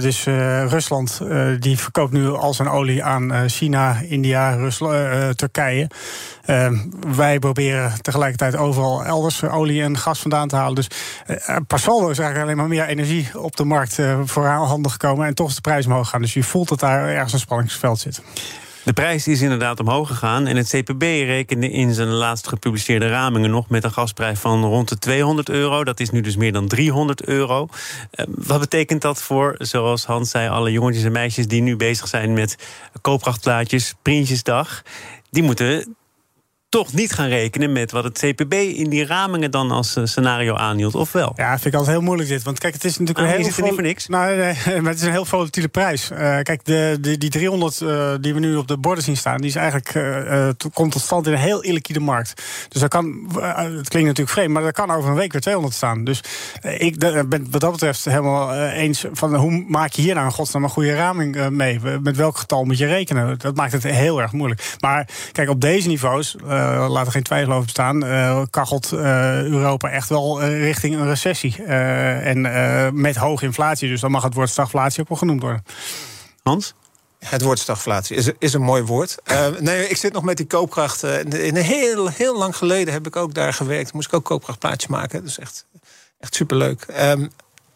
dus 0.00 0.24
Rusland 0.68 1.20
die 1.58 1.78
verkoopt 1.78 2.12
nu 2.12 2.28
al 2.28 2.54
zijn 2.54 2.68
olie 2.68 3.04
aan 3.04 3.48
China, 3.48 4.00
India, 4.08 4.54
Rusland, 4.54 5.38
Turkije... 5.38 5.88
Ehm, 6.48 6.76
wij 7.16 7.38
proberen 7.38 7.77
tegelijkertijd 8.00 8.56
overal 8.56 9.04
elders 9.04 9.44
olie 9.44 9.82
en 9.82 9.98
gas 9.98 10.20
vandaan 10.20 10.48
te 10.48 10.56
halen. 10.56 10.74
Dus 10.74 10.88
uh, 11.28 11.56
per 11.66 11.78
saldo 11.78 12.08
is 12.08 12.18
eigenlijk 12.18 12.42
alleen 12.42 12.56
maar 12.56 12.76
meer 12.76 12.86
energie 12.86 13.40
op 13.40 13.56
de 13.56 13.64
markt 13.64 13.98
uh, 13.98 14.20
voorhanden 14.24 14.90
gekomen. 14.90 15.26
En 15.26 15.34
toch 15.34 15.48
is 15.48 15.54
de 15.54 15.60
prijs 15.60 15.86
omhoog 15.86 16.08
gaan. 16.08 16.20
Dus 16.20 16.34
je 16.34 16.42
voelt 16.42 16.68
dat 16.68 16.80
daar 16.80 17.08
ergens 17.08 17.32
een 17.32 17.38
spanningsveld 17.38 17.98
zit. 17.98 18.22
De 18.88 18.94
prijs 18.94 19.26
is 19.26 19.42
inderdaad 19.42 19.80
omhoog 19.80 20.08
gegaan. 20.08 20.46
En 20.46 20.56
het 20.56 20.68
CPB 20.68 21.02
rekende 21.02 21.70
in 21.70 21.94
zijn 21.94 22.08
laatst 22.08 22.48
gepubliceerde 22.48 23.08
ramingen 23.08 23.50
nog 23.50 23.68
met 23.68 23.84
een 23.84 23.92
gasprijs 23.92 24.38
van 24.38 24.64
rond 24.64 24.88
de 24.88 24.98
200 24.98 25.48
euro. 25.48 25.84
Dat 25.84 26.00
is 26.00 26.10
nu 26.10 26.20
dus 26.20 26.36
meer 26.36 26.52
dan 26.52 26.68
300 26.68 27.24
euro. 27.24 27.68
Wat 28.28 28.60
betekent 28.60 29.02
dat 29.02 29.22
voor, 29.22 29.54
zoals 29.58 30.04
Hans 30.04 30.30
zei, 30.30 30.48
alle 30.48 30.72
jongetjes 30.72 31.04
en 31.04 31.12
meisjes 31.12 31.46
die 31.46 31.62
nu 31.62 31.76
bezig 31.76 32.08
zijn 32.08 32.32
met 32.32 32.56
koopkrachtplaatjes, 33.00 33.94
Prinsjesdag? 34.02 34.82
Die 35.30 35.42
moeten 35.42 35.96
toch 36.68 36.92
niet 36.92 37.12
gaan 37.12 37.28
rekenen 37.28 37.72
met 37.72 37.90
wat 37.90 38.04
het 38.04 38.18
CPB 38.18 38.52
in 38.52 38.90
die 38.90 39.06
ramingen 39.06 39.50
dan 39.50 39.70
als 39.70 39.96
eh, 39.96 40.04
scenario 40.04 40.54
aanhield, 40.54 40.94
of 40.94 41.12
wel? 41.12 41.32
Ja, 41.36 41.50
vind 41.50 41.64
ik 41.64 41.74
altijd 41.74 41.96
heel 41.96 42.04
moeilijk 42.04 42.28
dit. 42.28 42.42
Want 42.42 42.58
kijk, 42.58 42.74
het 42.74 42.84
is 42.84 42.98
natuurlijk 42.98 43.18
ah, 43.18 43.24
een 43.24 43.30
heel. 43.30 43.48
Is 43.48 43.56
niet 43.56 43.74
voor 43.74 43.82
niks? 43.82 44.06
Nou, 44.06 44.36
nee, 44.36 44.54
maar 44.80 44.90
het 44.90 45.00
is 45.00 45.06
een 45.06 45.12
heel 45.12 45.24
volatiele 45.24 45.68
prijs. 45.68 46.10
Uh, 46.10 46.18
kijk, 46.18 46.64
de, 46.64 46.98
de, 47.00 47.18
die 47.18 47.30
300 47.30 47.80
uh, 47.80 48.12
die 48.20 48.34
we 48.34 48.40
nu 48.40 48.56
op 48.56 48.68
de 48.68 48.78
borden 48.78 49.04
zien 49.04 49.16
staan, 49.16 49.36
die 49.36 49.46
is 49.46 49.54
eigenlijk 49.54 49.94
uh, 49.94 50.48
komt 50.72 50.92
tot 50.92 51.02
stand 51.02 51.26
in 51.26 51.32
een 51.32 51.38
heel 51.38 51.60
illiquide 51.60 52.00
markt. 52.00 52.42
Dus 52.68 52.80
dat 52.80 52.90
kan, 52.90 53.28
het 53.34 53.88
klinkt 53.88 54.08
natuurlijk 54.08 54.28
vreemd, 54.28 54.52
maar 54.52 54.62
dat 54.62 54.72
kan 54.72 54.90
over 54.90 55.10
een 55.10 55.16
week 55.16 55.32
weer 55.32 55.40
200 55.40 55.76
staan. 55.76 56.04
Dus 56.04 56.20
ik 56.78 56.98
ben 56.98 57.50
wat 57.50 57.60
dat 57.60 57.72
betreft 57.72 58.04
helemaal 58.04 58.54
eens 58.54 59.04
van 59.12 59.34
hoe 59.34 59.64
maak 59.68 59.92
je 59.92 60.02
hier 60.02 60.14
nou 60.14 60.26
een 60.26 60.32
godsnaam 60.32 60.64
een 60.64 60.70
goede 60.70 60.94
raming 60.94 61.48
mee? 61.48 61.80
Met 62.02 62.16
welk 62.16 62.38
getal 62.38 62.64
moet 62.64 62.78
je 62.78 62.86
rekenen? 62.86 63.38
Dat 63.38 63.56
maakt 63.56 63.72
het 63.72 63.82
heel 63.82 64.20
erg 64.20 64.32
moeilijk. 64.32 64.76
Maar 64.80 65.08
kijk, 65.32 65.48
op 65.48 65.60
deze 65.60 65.88
niveaus 65.88 66.36
uh, 66.58 66.86
laat 66.88 67.06
er 67.06 67.12
geen 67.12 67.22
twijfel 67.22 67.52
over 67.52 67.64
bestaan, 67.64 68.04
uh, 68.04 68.42
kachelt 68.50 68.92
uh, 68.92 69.42
Europa 69.42 69.90
echt 69.90 70.08
wel 70.08 70.44
richting 70.44 70.94
een 70.94 71.06
recessie. 71.06 71.64
en 71.64 72.40
met 73.00 73.16
hoge 73.16 73.44
inflatie, 73.44 73.88
dus 73.88 74.00
dan 74.00 74.10
mag 74.10 74.22
het 74.22 74.34
woord 74.34 74.50
stagflatie 74.50 75.00
ook 75.00 75.08
wel 75.08 75.18
genoemd 75.18 75.42
worden. 75.42 75.64
Hans? 76.42 76.74
Het 77.18 77.42
woord 77.42 77.58
stagflatie 77.58 78.16
is, 78.16 78.30
is 78.38 78.52
een 78.52 78.62
mooi 78.62 78.82
woord. 78.82 79.16
Uh, 79.24 79.46
nee, 79.58 79.88
ik 79.88 79.96
zit 79.96 80.12
nog 80.12 80.22
met 80.22 80.36
die 80.36 80.46
koopkracht. 80.46 81.04
Uh, 81.04 81.18
in 81.46 81.56
heel, 81.56 82.08
heel 82.08 82.38
lang 82.38 82.56
geleden 82.56 82.92
heb 82.92 83.06
ik 83.06 83.16
ook 83.16 83.34
daar 83.34 83.52
gewerkt. 83.52 83.92
Moest 83.92 84.06
ik 84.08 84.14
ook 84.14 84.24
koopkrachtplaatjes 84.24 84.90
maken. 84.90 85.20
Dat 85.20 85.28
is 85.28 85.38
echt, 85.38 85.66
echt 86.20 86.34
superleuk. 86.34 86.86
Um, 87.00 87.30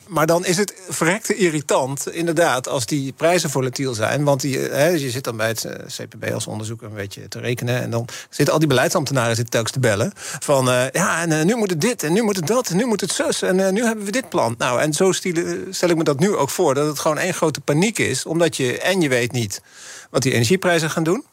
maar 0.06 0.26
dan 0.26 0.44
is 0.44 0.56
het 0.56 0.74
verrekte 0.88 1.34
irritant, 1.34 2.08
inderdaad, 2.08 2.68
als 2.68 2.86
die 2.86 3.12
prijzen 3.12 3.50
volatiel 3.50 3.94
zijn. 3.94 4.24
Want 4.24 4.40
die, 4.40 4.58
hè, 4.58 4.88
je 4.88 5.10
zit 5.10 5.24
dan 5.24 5.36
bij 5.36 5.48
het 5.48 5.64
eh, 5.64 5.86
CPB 5.86 6.32
als 6.32 6.46
onderzoeker 6.46 6.86
een 6.86 6.94
beetje 6.94 7.28
te 7.28 7.38
rekenen. 7.38 7.82
En 7.82 7.90
dan 7.90 8.08
zitten 8.30 8.54
al 8.54 8.60
die 8.60 8.68
beleidsambtenaren 8.68 9.34
zitten 9.36 9.52
telkens 9.52 9.72
te 9.72 9.80
bellen. 9.80 10.12
Van 10.16 10.68
uh, 10.68 10.90
ja, 10.90 11.26
en 11.26 11.46
nu 11.46 11.54
moet 11.54 11.70
het 11.70 11.80
dit, 11.80 12.02
en 12.02 12.12
nu 12.12 12.22
moet 12.22 12.36
het 12.36 12.46
dat, 12.46 12.68
en 12.68 12.76
nu 12.76 12.86
moet 12.86 13.00
het 13.00 13.12
zus, 13.12 13.42
en 13.42 13.74
nu 13.74 13.84
hebben 13.84 14.04
we 14.04 14.10
dit 14.10 14.28
plan. 14.28 14.54
Nou, 14.58 14.80
en 14.80 14.92
zo 14.92 15.12
stel 15.12 15.88
ik 15.88 15.96
me 15.96 16.04
dat 16.04 16.18
nu 16.18 16.36
ook 16.36 16.50
voor. 16.50 16.74
Dat 16.74 16.86
het 16.86 16.98
gewoon 16.98 17.18
één 17.18 17.34
grote 17.34 17.60
paniek 17.60 17.98
is. 17.98 18.26
Omdat 18.26 18.56
je, 18.56 18.78
en 18.78 19.00
je 19.00 19.08
weet 19.08 19.32
niet 19.32 19.62
wat 20.10 20.22
die 20.22 20.32
energieprijzen 20.32 20.90
gaan 20.90 21.02
doen. 21.02 21.24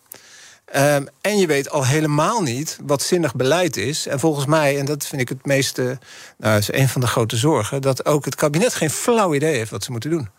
Um, 0.76 1.08
en 1.22 1.38
je 1.38 1.48
weet 1.48 1.70
al 1.70 1.86
helemaal 1.86 2.42
niet 2.42 2.78
wat 2.86 3.02
zinnig 3.02 3.36
beleid 3.36 3.78
is. 3.78 4.08
En 4.08 4.20
volgens 4.20 4.46
mij, 4.46 4.80
en 4.80 4.86
dat 4.86 5.06
vind 5.06 5.22
ik 5.22 5.30
het 5.30 5.46
meeste, 5.46 6.00
nou, 6.38 6.58
is 6.58 6.74
een 6.74 6.90
van 6.90 7.02
de 7.02 7.08
grote 7.08 7.38
zorgen, 7.38 7.82
dat 7.82 8.06
ook 8.06 8.26
het 8.26 8.36
kabinet 8.36 8.74
geen 8.74 8.90
flauw 8.90 9.34
idee 9.34 9.56
heeft 9.56 9.72
wat 9.72 9.84
ze 9.84 9.92
moeten 9.92 10.10
doen. 10.10 10.30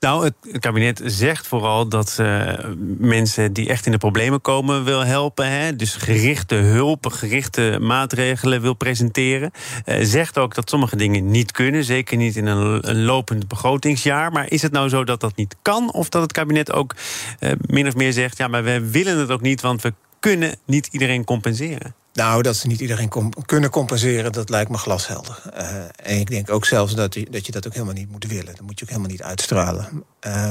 Nou, 0.00 0.24
het 0.24 0.34
kabinet 0.58 1.00
zegt 1.04 1.46
vooral 1.46 1.88
dat 1.88 2.16
uh, 2.20 2.52
mensen 2.98 3.52
die 3.52 3.68
echt 3.68 3.86
in 3.86 3.92
de 3.92 3.98
problemen 3.98 4.40
komen 4.40 4.84
wil 4.84 5.04
helpen. 5.04 5.50
Hè? 5.50 5.76
Dus 5.76 5.94
gerichte 5.94 6.54
hulp, 6.54 7.06
gerichte 7.06 7.78
maatregelen 7.80 8.60
wil 8.60 8.74
presenteren. 8.74 9.50
Uh, 9.86 9.96
zegt 10.02 10.38
ook 10.38 10.54
dat 10.54 10.70
sommige 10.70 10.96
dingen 10.96 11.30
niet 11.30 11.52
kunnen. 11.52 11.84
Zeker 11.84 12.16
niet 12.16 12.36
in 12.36 12.46
een, 12.46 12.88
een, 12.88 13.04
lopend 13.04 13.48
begrotingsjaar. 13.48 14.32
Maar 14.32 14.50
is 14.50 14.62
het 14.62 14.72
nou 14.72 14.88
zo 14.88 15.04
dat 15.04 15.20
dat 15.20 15.36
niet 15.36 15.56
kan? 15.62 15.92
Of 15.92 16.08
dat 16.08 16.22
het 16.22 16.32
kabinet 16.32 16.72
ook 16.72 16.94
uh, 17.40 17.52
min 17.66 17.86
of 17.86 17.94
meer 17.94 18.12
zegt: 18.12 18.38
ja, 18.38 18.48
maar 18.48 18.64
we 18.64 18.90
willen 18.90 19.18
het 19.18 19.30
ook 19.30 19.40
niet, 19.40 19.60
want 19.60 19.82
we 19.82 19.94
kunnen 20.20 20.56
niet 20.64 20.88
iedereen 20.90 21.24
compenseren? 21.24 21.94
Nou, 22.12 22.42
dat 22.42 22.56
ze 22.56 22.66
niet 22.66 22.80
iedereen 22.80 23.10
kunnen 23.46 23.70
compenseren, 23.70 24.32
dat 24.32 24.48
lijkt 24.48 24.70
me 24.70 24.76
glashelder. 24.76 25.42
Uh, 25.56 25.74
en 26.02 26.20
ik 26.20 26.30
denk 26.30 26.50
ook 26.50 26.64
zelfs 26.64 26.94
dat, 26.94 27.12
die, 27.12 27.30
dat 27.30 27.46
je 27.46 27.52
dat 27.52 27.66
ook 27.66 27.72
helemaal 27.72 27.94
niet 27.94 28.10
moet 28.10 28.26
willen. 28.26 28.54
Dat 28.54 28.60
moet 28.60 28.78
je 28.78 28.84
ook 28.84 28.90
helemaal 28.90 29.10
niet 29.10 29.22
uitstralen. 29.22 30.04
Uh, 30.26 30.50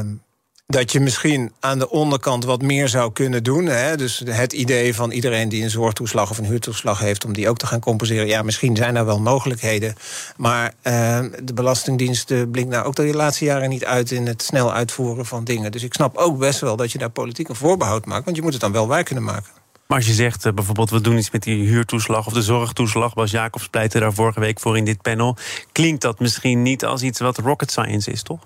dat 0.68 0.92
je 0.92 1.00
misschien 1.00 1.52
aan 1.60 1.80
de 1.80 1.90
onderkant 1.90 2.46
wat 2.46 2.62
meer 2.62 2.88
zou 2.88 3.12
kunnen 3.12 3.44
doen. 3.44 3.66
Hè? 3.66 3.98
Dus 3.98 4.24
het 4.26 4.54
idee 4.54 4.96
van 4.96 5.12
iedereen 5.12 5.50
die 5.50 5.64
een 5.64 5.70
zorgtoeslag 5.70 6.30
of 6.30 6.38
een 6.38 6.46
huurtoeslag 6.46 7.00
heeft... 7.00 7.26
om 7.26 7.34
die 7.34 7.50
ook 7.50 7.58
te 7.58 7.68
gaan 7.68 7.80
compenseren. 7.80 8.28
Ja, 8.28 8.42
misschien 8.42 8.76
zijn 8.76 8.96
er 8.96 9.06
wel 9.06 9.20
mogelijkheden. 9.20 9.96
Maar 10.38 10.74
uh, 10.84 11.20
de 11.44 11.54
Belastingdienst 11.54 12.52
blinkt 12.52 12.70
nou 12.70 12.86
ook 12.86 12.96
de 12.96 13.14
laatste 13.14 13.46
jaren 13.46 13.70
niet 13.70 13.86
uit... 13.86 14.12
in 14.12 14.28
het 14.28 14.42
snel 14.42 14.74
uitvoeren 14.74 15.26
van 15.26 15.44
dingen. 15.44 15.72
Dus 15.72 15.84
ik 15.84 15.94
snap 15.94 16.18
ook 16.18 16.38
best 16.38 16.60
wel 16.60 16.76
dat 16.76 16.92
je 16.92 16.98
daar 16.98 17.10
politiek 17.10 17.50
een 17.50 17.56
voorbehoud 17.56 18.06
maakt. 18.06 18.26
Want 18.26 18.36
je 18.36 18.42
moet 18.42 18.54
het 18.54 18.62
dan 18.62 18.72
wel 18.72 18.88
waar 18.88 19.04
kunnen 19.04 19.24
maken. 19.24 19.59
Maar 19.90 19.98
als 19.98 20.08
je 20.08 20.14
zegt 20.14 20.46
uh, 20.46 20.54
bijvoorbeeld, 20.54 20.90
we 20.90 21.02
doen 21.02 21.18
iets 21.18 21.32
met 21.32 21.44
die 21.44 21.68
huurtoeslag 21.68 22.26
of 22.26 22.34
de 22.34 22.42
zorgtoeslag, 22.42 23.14
Bas 23.14 23.32
Jacobs 23.32 23.68
pleitte 23.68 24.00
daar 24.00 24.14
vorige 24.14 24.40
week 24.40 24.60
voor 24.60 24.78
in 24.78 24.86
dit 24.86 25.02
panel. 25.02 25.36
Klinkt 25.72 26.02
dat 26.02 26.20
misschien 26.20 26.62
niet 26.62 26.86
als 26.86 27.02
iets 27.02 27.20
wat 27.20 27.38
rocket 27.38 27.72
science 27.72 28.12
is, 28.12 28.24
toch? 28.24 28.40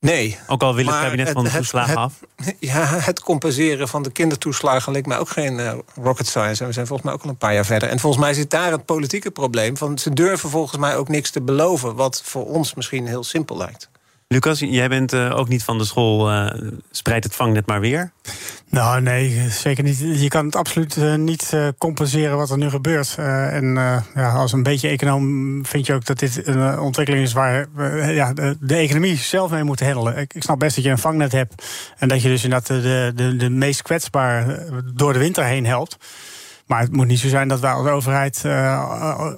Nee. 0.00 0.38
Ook 0.46 0.62
al 0.62 0.74
wil 0.74 0.86
het 0.86 1.00
kabinet 1.00 1.30
van 1.30 1.44
de 1.44 1.50
toeslagen 1.50 1.96
af? 1.96 2.20
Ja, 2.58 2.84
het 2.86 3.20
compenseren 3.20 3.88
van 3.88 4.02
de 4.02 4.10
kindertoeslagen 4.10 4.92
lijkt 4.92 5.06
mij 5.06 5.18
ook 5.18 5.28
geen 5.28 5.58
uh, 5.58 5.72
rocket 6.02 6.26
science. 6.26 6.60
En 6.60 6.66
we 6.66 6.72
zijn 6.72 6.86
volgens 6.86 7.08
mij 7.08 7.16
ook 7.16 7.24
al 7.24 7.30
een 7.30 7.36
paar 7.36 7.54
jaar 7.54 7.66
verder. 7.66 7.88
En 7.88 7.98
volgens 7.98 8.22
mij 8.22 8.34
zit 8.34 8.50
daar 8.50 8.70
het 8.70 8.84
politieke 8.84 9.30
probleem. 9.30 9.76
Van 9.76 9.98
ze 9.98 10.12
durven 10.12 10.50
volgens 10.50 10.78
mij 10.78 10.96
ook 10.96 11.08
niks 11.08 11.30
te 11.30 11.40
beloven. 11.40 11.94
Wat 11.94 12.22
voor 12.24 12.46
ons 12.46 12.74
misschien 12.74 13.06
heel 13.06 13.24
simpel 13.24 13.56
lijkt. 13.56 13.90
Lucas, 14.28 14.58
jij 14.58 14.88
bent 14.88 15.12
uh, 15.12 15.38
ook 15.38 15.48
niet 15.48 15.64
van 15.64 15.78
de 15.78 15.84
school. 15.84 16.32
Uh, 16.32 16.50
spreid 16.90 17.24
het 17.24 17.34
vangnet 17.34 17.66
maar 17.66 17.80
weer. 17.80 18.12
Nou, 18.70 19.02
nee, 19.02 19.50
zeker 19.50 19.84
niet. 19.84 19.98
Je 19.98 20.28
kan 20.28 20.46
het 20.46 20.56
absoluut 20.56 20.96
uh, 20.96 21.14
niet 21.14 21.56
compenseren 21.78 22.36
wat 22.36 22.50
er 22.50 22.58
nu 22.58 22.70
gebeurt. 22.70 23.14
en 23.18 23.74
ja, 24.14 24.32
als 24.32 24.52
een 24.52 24.62
beetje 24.62 24.88
econoom 24.88 25.66
vind 25.66 25.86
je 25.86 25.94
ook 25.94 26.04
dat 26.04 26.18
dit 26.18 26.46
een 26.46 26.78
ontwikkeling 26.78 27.24
is 27.24 27.32
waar 27.32 27.66
ja, 28.12 28.32
de, 28.32 28.56
de, 28.60 28.74
economie 28.74 29.16
zelf 29.16 29.50
mee 29.50 29.64
moet 29.64 29.80
handelen. 29.80 30.16
Ik, 30.16 30.34
ik, 30.34 30.42
snap 30.42 30.58
best 30.58 30.74
dat 30.74 30.84
je 30.84 30.90
een 30.90 30.98
vangnet 30.98 31.32
hebt 31.32 31.64
en 31.98 32.08
dat 32.08 32.22
je 32.22 32.28
dus 32.28 32.44
inderdaad 32.44 32.82
de, 32.82 33.12
de, 33.14 33.36
de 33.36 33.50
meest 33.50 33.82
kwetsbaar 33.82 34.62
door 34.94 35.12
de 35.12 35.18
winter 35.18 35.44
heen 35.44 35.66
helpt. 35.66 35.96
Maar 36.68 36.80
het 36.80 36.92
moet 36.92 37.06
niet 37.06 37.18
zo 37.18 37.28
zijn 37.28 37.48
dat 37.48 37.60
wij 37.60 37.70
als 37.70 37.88
overheid 37.88 38.44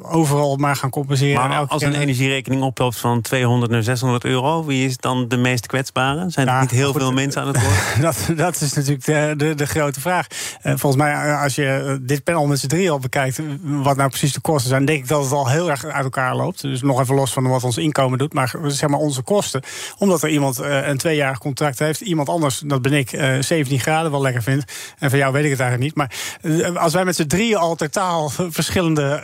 overal 0.02 0.56
maar 0.56 0.76
gaan 0.76 0.90
compenseren. 0.90 1.48
Maar 1.48 1.66
als 1.66 1.82
een 1.82 1.94
energierekening 1.94 2.62
oploopt 2.62 2.98
van 2.98 3.20
200 3.20 3.72
naar 3.72 3.82
600 3.82 4.24
euro, 4.24 4.64
wie 4.64 4.86
is 4.86 4.96
dan 4.96 5.28
de 5.28 5.36
meest 5.36 5.66
kwetsbare? 5.66 6.30
Zijn 6.30 6.48
er 6.48 6.60
niet 6.60 6.70
heel 6.70 6.92
veel 6.92 7.12
mensen 7.12 7.40
aan 7.40 7.46
het 7.46 7.62
woord? 7.64 8.00
dat, 8.00 8.36
dat 8.36 8.60
is 8.60 8.72
natuurlijk 8.72 9.04
de, 9.04 9.34
de, 9.36 9.54
de 9.54 9.66
grote 9.66 10.00
vraag. 10.00 10.26
volgens 10.62 10.96
mij, 10.96 11.34
als 11.34 11.54
je 11.54 11.98
dit 12.02 12.24
panel 12.24 12.46
met 12.46 12.58
z'n 12.58 12.66
drie 12.66 12.90
al 12.90 12.98
bekijkt, 12.98 13.40
wat 13.62 13.96
nou 13.96 14.08
precies 14.08 14.32
de 14.32 14.40
kosten 14.40 14.70
zijn, 14.70 14.84
denk 14.84 15.02
ik 15.02 15.08
dat 15.08 15.22
het 15.22 15.32
al 15.32 15.48
heel 15.48 15.70
erg 15.70 15.84
uit 15.84 16.04
elkaar 16.04 16.36
loopt. 16.36 16.62
Dus 16.62 16.82
nog 16.82 17.00
even 17.00 17.14
los 17.14 17.32
van 17.32 17.48
wat 17.48 17.64
ons 17.64 17.76
inkomen 17.76 18.18
doet, 18.18 18.32
maar 18.32 18.54
zeg 18.66 18.88
maar 18.88 18.98
onze 18.98 19.22
kosten. 19.22 19.62
Omdat 19.98 20.22
er 20.22 20.28
iemand 20.28 20.58
een 20.58 20.98
tweejarig 20.98 21.38
contract 21.38 21.78
heeft, 21.78 22.00
iemand 22.00 22.28
anders, 22.28 22.62
dat 22.66 22.82
ben 22.82 22.92
ik, 22.92 23.08
17 23.40 23.80
graden 23.80 24.10
wel 24.10 24.22
lekker 24.22 24.42
vindt. 24.42 24.72
En 24.98 25.10
van 25.10 25.18
jou 25.18 25.32
weet 25.32 25.44
ik 25.44 25.50
het 25.50 25.60
eigenlijk 25.60 25.96
niet. 25.96 26.08
Maar 26.08 26.76
als 26.76 26.92
wij 26.92 27.04
met 27.04 27.19
z'n 27.20 27.26
drieën 27.26 27.56
al 27.56 27.74
totaal 27.74 28.30
verschillende 28.50 29.20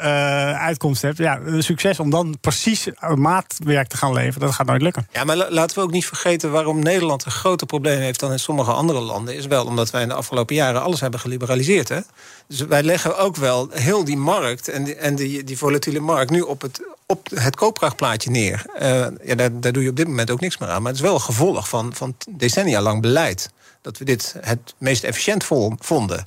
uitkomsten 0.59 1.09
hebben, 1.09 1.55
ja, 1.55 1.61
succes 1.61 2.01
om 2.01 2.11
dan 2.11 2.37
precies 2.41 2.89
maatwerk 3.15 3.89
te 3.89 3.97
gaan 3.97 4.13
leveren, 4.13 4.47
dat 4.47 4.55
gaat 4.55 4.67
nooit 4.67 4.83
lukken. 4.83 5.09
Ja, 5.13 5.25
maar 5.25 5.37
laten 5.37 5.77
we 5.77 5.83
ook 5.83 5.91
niet 5.91 6.07
vergeten 6.07 6.51
waarom 6.51 6.79
Nederland 6.79 7.25
een 7.25 7.31
groter 7.31 7.67
probleem 7.67 8.01
heeft 8.01 8.21
dan 8.21 8.33
in 8.33 8.39
sommige 8.39 8.73
andere 8.73 9.01
landen. 9.01 9.35
Is 9.37 9.47
wel 9.47 9.65
omdat 9.65 9.91
wij 9.91 10.03
in 10.03 10.09
de 10.09 10.15
afgelopen 10.15 10.55
jaren 10.55 10.83
alles 10.83 11.01
hebben 11.01 11.21
geliberaliseerd. 11.21 11.89
Hè? 11.89 12.01
Dus 12.49 12.61
wij 12.61 12.83
leggen 12.83 13.19
ook 13.19 13.37
wel 13.37 13.69
heel 13.73 14.05
die 14.05 14.17
markt 14.17 14.69
en 14.69 14.85
die, 14.85 14.95
en 14.95 15.15
die, 15.15 15.45
die 15.45 15.59
volatiele 15.59 16.01
markt 16.01 16.31
nu 16.31 16.41
op 16.41 16.63
het, 16.63 16.81
op 17.07 17.29
het 17.35 17.57
koopkrachtplaatje 17.57 18.31
neer. 18.31 18.65
Uh, 18.83 19.07
ja, 19.25 19.35
daar, 19.35 19.61
daar 19.61 19.73
doe 19.73 19.83
je 19.83 19.91
op 19.91 19.97
dit 19.97 20.09
moment 20.09 20.31
ook 20.31 20.41
niks 20.41 20.59
meer 20.59 20.69
aan. 20.69 20.83
Maar 20.83 20.93
het 20.93 21.01
is 21.01 21.07
wel 21.07 21.15
een 21.15 21.21
gevolg 21.21 21.69
van, 21.69 21.95
van 21.95 22.17
decennia 22.31 22.81
lang 22.81 23.01
beleid. 23.03 23.51
Dat 23.83 23.99
we 23.99 24.05
dit 24.05 24.35
het 24.41 24.75
meest 24.79 25.05
efficiënt 25.05 25.45
vonden. 25.79 26.27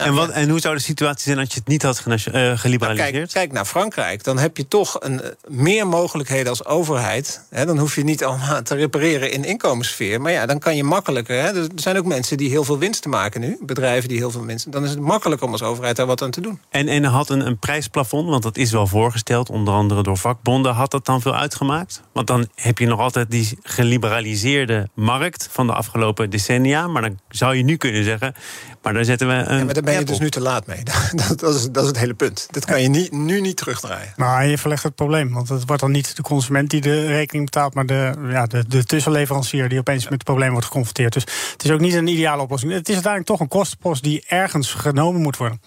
Nou, 0.00 0.12
en, 0.12 0.18
wat, 0.18 0.30
en 0.30 0.48
hoe 0.48 0.60
zou 0.60 0.74
de 0.74 0.80
situatie 0.80 1.24
zijn 1.24 1.38
als 1.38 1.48
je 1.48 1.58
het 1.58 1.68
niet 1.68 1.82
had 1.82 2.04
uh, 2.06 2.14
geliberaliseerd? 2.58 3.12
Nou, 3.12 3.12
kijk, 3.12 3.30
kijk, 3.32 3.52
naar 3.52 3.64
Frankrijk. 3.64 4.24
Dan 4.24 4.38
heb 4.38 4.56
je 4.56 4.68
toch 4.68 4.96
een, 5.00 5.22
eh, 5.22 5.30
meer 5.48 5.86
mogelijkheden 5.86 6.48
als 6.48 6.64
overheid. 6.64 7.44
Hè, 7.50 7.66
dan 7.66 7.78
hoef 7.78 7.94
je 7.94 8.04
niet 8.04 8.24
allemaal 8.24 8.62
te 8.62 8.74
repareren 8.74 9.32
in 9.32 9.44
inkomenssfeer. 9.44 10.20
Maar 10.20 10.32
ja, 10.32 10.46
dan 10.46 10.58
kan 10.58 10.76
je 10.76 10.84
makkelijker. 10.84 11.42
Hè, 11.42 11.62
er 11.62 11.68
zijn 11.74 11.98
ook 11.98 12.04
mensen 12.04 12.36
die 12.36 12.50
heel 12.50 12.64
veel 12.64 12.78
winst 12.78 13.02
te 13.02 13.08
maken 13.08 13.40
nu. 13.40 13.58
Bedrijven 13.60 14.08
die 14.08 14.18
heel 14.18 14.30
veel 14.30 14.44
winst. 14.44 14.72
Dan 14.72 14.84
is 14.84 14.90
het 14.90 15.00
makkelijker 15.00 15.46
om 15.46 15.52
als 15.52 15.62
overheid 15.62 15.96
daar 15.96 16.06
wat 16.06 16.22
aan 16.22 16.30
te 16.30 16.40
doen. 16.40 16.60
En, 16.70 16.88
en 16.88 17.04
had 17.04 17.30
een, 17.30 17.46
een 17.46 17.58
prijsplafond, 17.58 18.28
want 18.28 18.42
dat 18.42 18.56
is 18.56 18.70
wel 18.70 18.86
voorgesteld, 18.86 19.50
onder 19.50 19.74
andere 19.74 20.02
door 20.02 20.16
vakbonden. 20.16 20.74
Had 20.74 20.90
dat 20.90 21.06
dan 21.06 21.20
veel 21.20 21.36
uitgemaakt? 21.36 22.02
Want 22.12 22.26
dan 22.26 22.48
heb 22.54 22.78
je 22.78 22.86
nog 22.86 23.00
altijd 23.00 23.30
die 23.30 23.58
geliberaliseerde 23.62 24.88
markt 24.94 25.48
van 25.50 25.66
de 25.66 25.72
afgelopen 25.72 26.30
decennia. 26.30 26.86
Maar 26.86 27.02
dan 27.02 27.18
zou 27.28 27.56
je 27.56 27.62
nu 27.62 27.76
kunnen 27.76 28.04
zeggen. 28.04 28.34
Maar 28.82 28.92
daar 28.92 29.04
zetten 29.04 29.28
we 29.28 29.34
een. 29.34 29.66
Ja, 29.66 29.89
ben 29.90 30.00
je 30.00 30.04
dus 30.04 30.18
nu 30.18 30.30
te 30.30 30.40
laat 30.40 30.66
mee. 30.66 30.82
Dat, 31.12 31.38
dat, 31.38 31.54
is, 31.54 31.70
dat 31.70 31.82
is 31.82 31.88
het 31.88 31.98
hele 31.98 32.14
punt. 32.14 32.46
Dat 32.50 32.64
kan 32.64 32.82
je 32.82 32.88
niet, 32.88 33.12
nu 33.12 33.40
niet 33.40 33.56
terugdraaien. 33.56 34.12
Maar 34.16 34.46
je 34.46 34.58
verlegt 34.58 34.82
het 34.82 34.94
probleem. 34.94 35.32
Want 35.32 35.48
het 35.48 35.62
wordt 35.66 35.82
dan 35.82 35.90
niet 35.90 36.16
de 36.16 36.22
consument 36.22 36.70
die 36.70 36.80
de 36.80 37.06
rekening 37.06 37.44
betaalt... 37.44 37.74
maar 37.74 37.86
de, 37.86 38.12
ja, 38.28 38.46
de, 38.46 38.64
de 38.68 38.84
tussenleverancier 38.84 39.68
die 39.68 39.78
opeens 39.78 40.04
met 40.04 40.12
het 40.12 40.24
probleem 40.24 40.50
wordt 40.50 40.66
geconfronteerd. 40.66 41.12
Dus 41.12 41.24
het 41.52 41.64
is 41.64 41.70
ook 41.70 41.80
niet 41.80 41.94
een 41.94 42.06
ideale 42.06 42.42
oplossing. 42.42 42.72
Het 42.72 42.88
is 42.88 42.94
uiteindelijk 42.94 43.32
toch 43.32 43.40
een 43.40 43.58
kostenpost 43.58 44.02
die 44.02 44.24
ergens 44.28 44.72
genomen 44.72 45.20
moet 45.20 45.36
worden. 45.36 45.60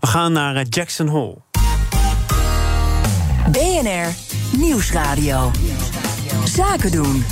We 0.00 0.06
gaan 0.06 0.32
naar 0.32 0.56
eh, 0.56 0.64
Jackson 0.68 1.08
Hole. 1.08 1.36
BNR 3.50 4.08
Nieuwsradio. 4.56 5.50
Zaken 6.44 6.90
doen. 6.90 7.24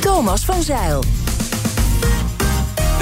Thomas 0.00 0.44
van 0.44 0.62
Zeil. 0.62 1.23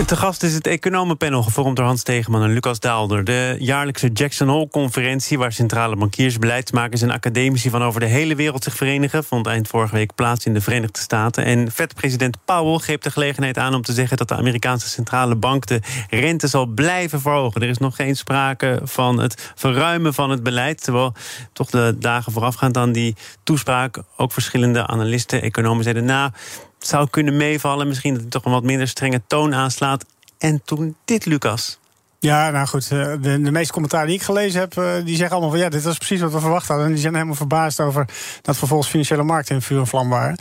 Te 0.07 0.17
gast 0.17 0.43
is 0.43 0.55
het 0.55 0.67
economenpanel, 0.67 1.43
gevormd 1.43 1.77
door 1.77 1.85
Hans 1.87 2.03
Tegeman 2.03 2.43
en 2.43 2.53
Lucas 2.53 2.81
Daalder. 2.81 3.25
De 3.25 3.57
jaarlijkse 3.59 4.09
Jackson 4.09 4.49
Hole-conferentie, 4.49 5.39
waar 5.39 5.53
centrale 5.53 5.97
bankiers, 5.97 6.39
beleidsmakers 6.39 7.03
en 7.03 7.11
academici 7.11 7.71
van 7.71 7.83
over 7.83 8.01
de 8.01 8.07
hele 8.07 8.35
wereld 8.35 8.65
zich 8.65 8.75
verenigen, 8.75 9.25
vond 9.25 9.47
eind 9.47 9.69
vorige 9.69 9.95
week 9.95 10.15
plaats 10.15 10.47
in 10.47 10.55
de 10.55 10.61
Verenigde 10.61 11.01
Staten. 11.01 11.45
En 11.45 11.71
Fed-president 11.71 12.37
Powell 12.45 12.79
greep 12.79 13.03
de 13.03 13.11
gelegenheid 13.11 13.59
aan 13.59 13.75
om 13.75 13.83
te 13.83 13.93
zeggen 13.93 14.17
dat 14.17 14.29
de 14.29 14.35
Amerikaanse 14.35 14.89
centrale 14.89 15.37
bank 15.37 15.67
de 15.67 15.81
rente 16.11 16.47
zal 16.47 16.67
blijven 16.67 17.21
verhogen. 17.21 17.63
Er 17.63 17.69
is 17.69 17.79
nog 17.79 17.97
geen 17.97 18.17
sprake 18.17 18.81
van 18.83 19.19
het 19.19 19.53
verruimen 19.55 20.15
van 20.15 20.31
het 20.31 20.43
beleid. 20.43 20.83
Terwijl 20.83 21.15
toch 21.53 21.71
de 21.71 21.97
dagen 21.99 22.33
voorafgaand 22.33 22.77
aan 22.77 22.93
die 22.93 23.17
toespraak 23.43 24.03
ook 24.17 24.33
verschillende 24.33 24.87
analisten, 24.87 25.43
economen 25.43 25.83
zeiden: 25.83 26.05
Nou 26.05 26.31
zou 26.87 27.09
kunnen 27.11 27.37
meevallen. 27.37 27.89
Misschien 27.89 28.13
dat 28.13 28.23
hij 28.23 28.31
toch 28.31 28.45
een 28.45 28.53
wat 28.53 28.63
minder 28.63 28.89
strenge 28.89 29.23
toon 29.27 29.55
aanslaat. 29.55 30.05
En 30.39 30.63
toen 30.65 30.97
dit, 31.05 31.27
Lucas. 31.27 31.79
Ja, 32.23 32.51
nou 32.51 32.67
goed, 32.67 32.91
eh, 32.91 33.13
de, 33.21 33.41
de, 33.41 33.51
meeste 33.51 33.73
commentaren 33.73 34.07
die 34.07 34.17
ik 34.17 34.23
gelezen 34.23 34.61
heb, 34.61 34.77
eh, 34.77 34.85
die 35.05 35.17
zeggen 35.17 35.31
allemaal 35.31 35.51
van 35.51 35.59
ja, 35.59 35.69
dit 35.69 35.83
was 35.83 35.97
precies 35.97 36.21
wat 36.21 36.33
we 36.33 36.41
verwacht 36.41 36.69
hadden. 36.69 36.87
En 36.87 36.93
die 36.93 37.01
zijn 37.01 37.15
helemaal 37.15 37.35
verbaasd 37.35 37.81
over 37.81 38.07
dat 38.43 38.57
vervolgens 38.57 38.91
financiële 38.91 39.23
markten 39.23 39.55
in 39.55 39.63
vuur 39.63 39.79
en 39.79 39.87
vlam 39.87 40.09
waren. 40.09 40.37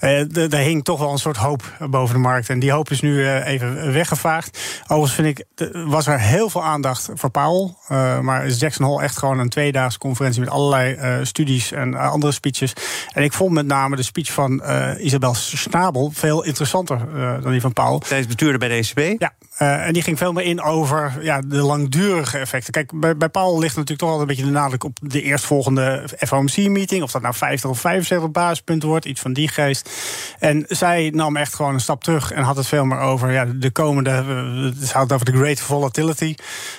Uh, 0.00 0.52
er 0.52 0.58
hing 0.58 0.84
toch 0.84 0.98
wel 0.98 1.12
een 1.12 1.18
soort 1.18 1.36
hoop 1.36 1.62
boven 1.90 2.14
de 2.14 2.20
markt. 2.20 2.48
En 2.48 2.58
die 2.58 2.72
hoop 2.72 2.90
is 2.90 3.00
nu 3.00 3.28
even 3.28 3.92
weggevaagd. 3.92 4.58
Overigens 4.82 5.14
vind 5.14 5.38
ik, 5.38 5.44
was 5.86 6.06
er 6.06 6.20
heel 6.20 6.50
veel 6.50 6.64
aandacht 6.64 7.08
voor 7.14 7.30
Powell. 7.30 7.74
maar 8.22 8.46
is 8.46 8.60
Jackson 8.60 8.86
Hole 8.86 9.02
echt 9.02 9.18
gewoon 9.18 9.38
een 9.38 9.48
tweedaagse 9.48 9.98
conferentie 9.98 10.40
met 10.40 10.50
allerlei 10.50 10.98
studies 11.24 11.72
en 11.72 11.94
andere 11.94 12.32
speeches. 12.32 12.72
En 13.12 13.22
ik 13.22 13.32
vond 13.32 13.52
met 13.52 13.66
name 13.66 13.96
de 13.96 14.02
speech 14.02 14.32
van 14.32 14.62
Isabel 14.98 15.34
Snabel 15.34 16.10
veel 16.14 16.44
interessanter 16.44 16.98
dan 17.42 17.50
die 17.50 17.60
van 17.60 17.72
Powell. 17.72 18.00
Zij 18.06 18.18
is 18.18 18.26
bestuurder 18.26 18.58
bij 18.58 18.68
de 18.68 18.74
ECB. 18.74 19.20
Ja, 19.20 19.32
en 19.60 19.92
die 19.92 20.02
ging 20.02 20.18
veel 20.18 20.32
meer 20.32 20.44
in 20.44 20.62
over 20.62 21.18
ja, 21.20 21.40
de 21.40 21.56
langdurige 21.56 22.38
effecten. 22.38 22.72
Kijk, 22.72 23.00
bij, 23.00 23.16
bij 23.16 23.28
Paul 23.28 23.58
ligt 23.58 23.76
natuurlijk 23.76 24.00
toch 24.00 24.10
altijd 24.10 24.28
een 24.28 24.34
beetje 24.36 24.52
de 24.52 24.58
nadruk 24.58 24.84
op 24.84 24.98
de 25.02 25.22
eerstvolgende 25.22 26.08
FOMC-meeting. 26.18 27.02
Of 27.02 27.10
dat 27.10 27.22
nou 27.22 27.34
50 27.34 27.70
of 27.70 27.80
75 27.80 28.30
basispunten 28.30 28.88
wordt, 28.88 29.04
iets 29.04 29.20
van 29.20 29.32
die 29.32 29.48
geest. 29.48 29.90
En 30.38 30.64
zij 30.68 31.10
nam 31.14 31.36
echt 31.36 31.54
gewoon 31.54 31.74
een 31.74 31.80
stap 31.80 32.04
terug 32.04 32.32
en 32.32 32.42
had 32.42 32.56
het 32.56 32.66
veel 32.66 32.84
meer 32.84 32.98
over 32.98 33.32
ja, 33.32 33.44
de 33.44 33.70
komende. 33.70 34.10
Het 34.10 34.92
had 34.92 35.12
over 35.12 35.26
de 35.26 35.36
Great 35.36 35.60
Volatility. 35.60 36.34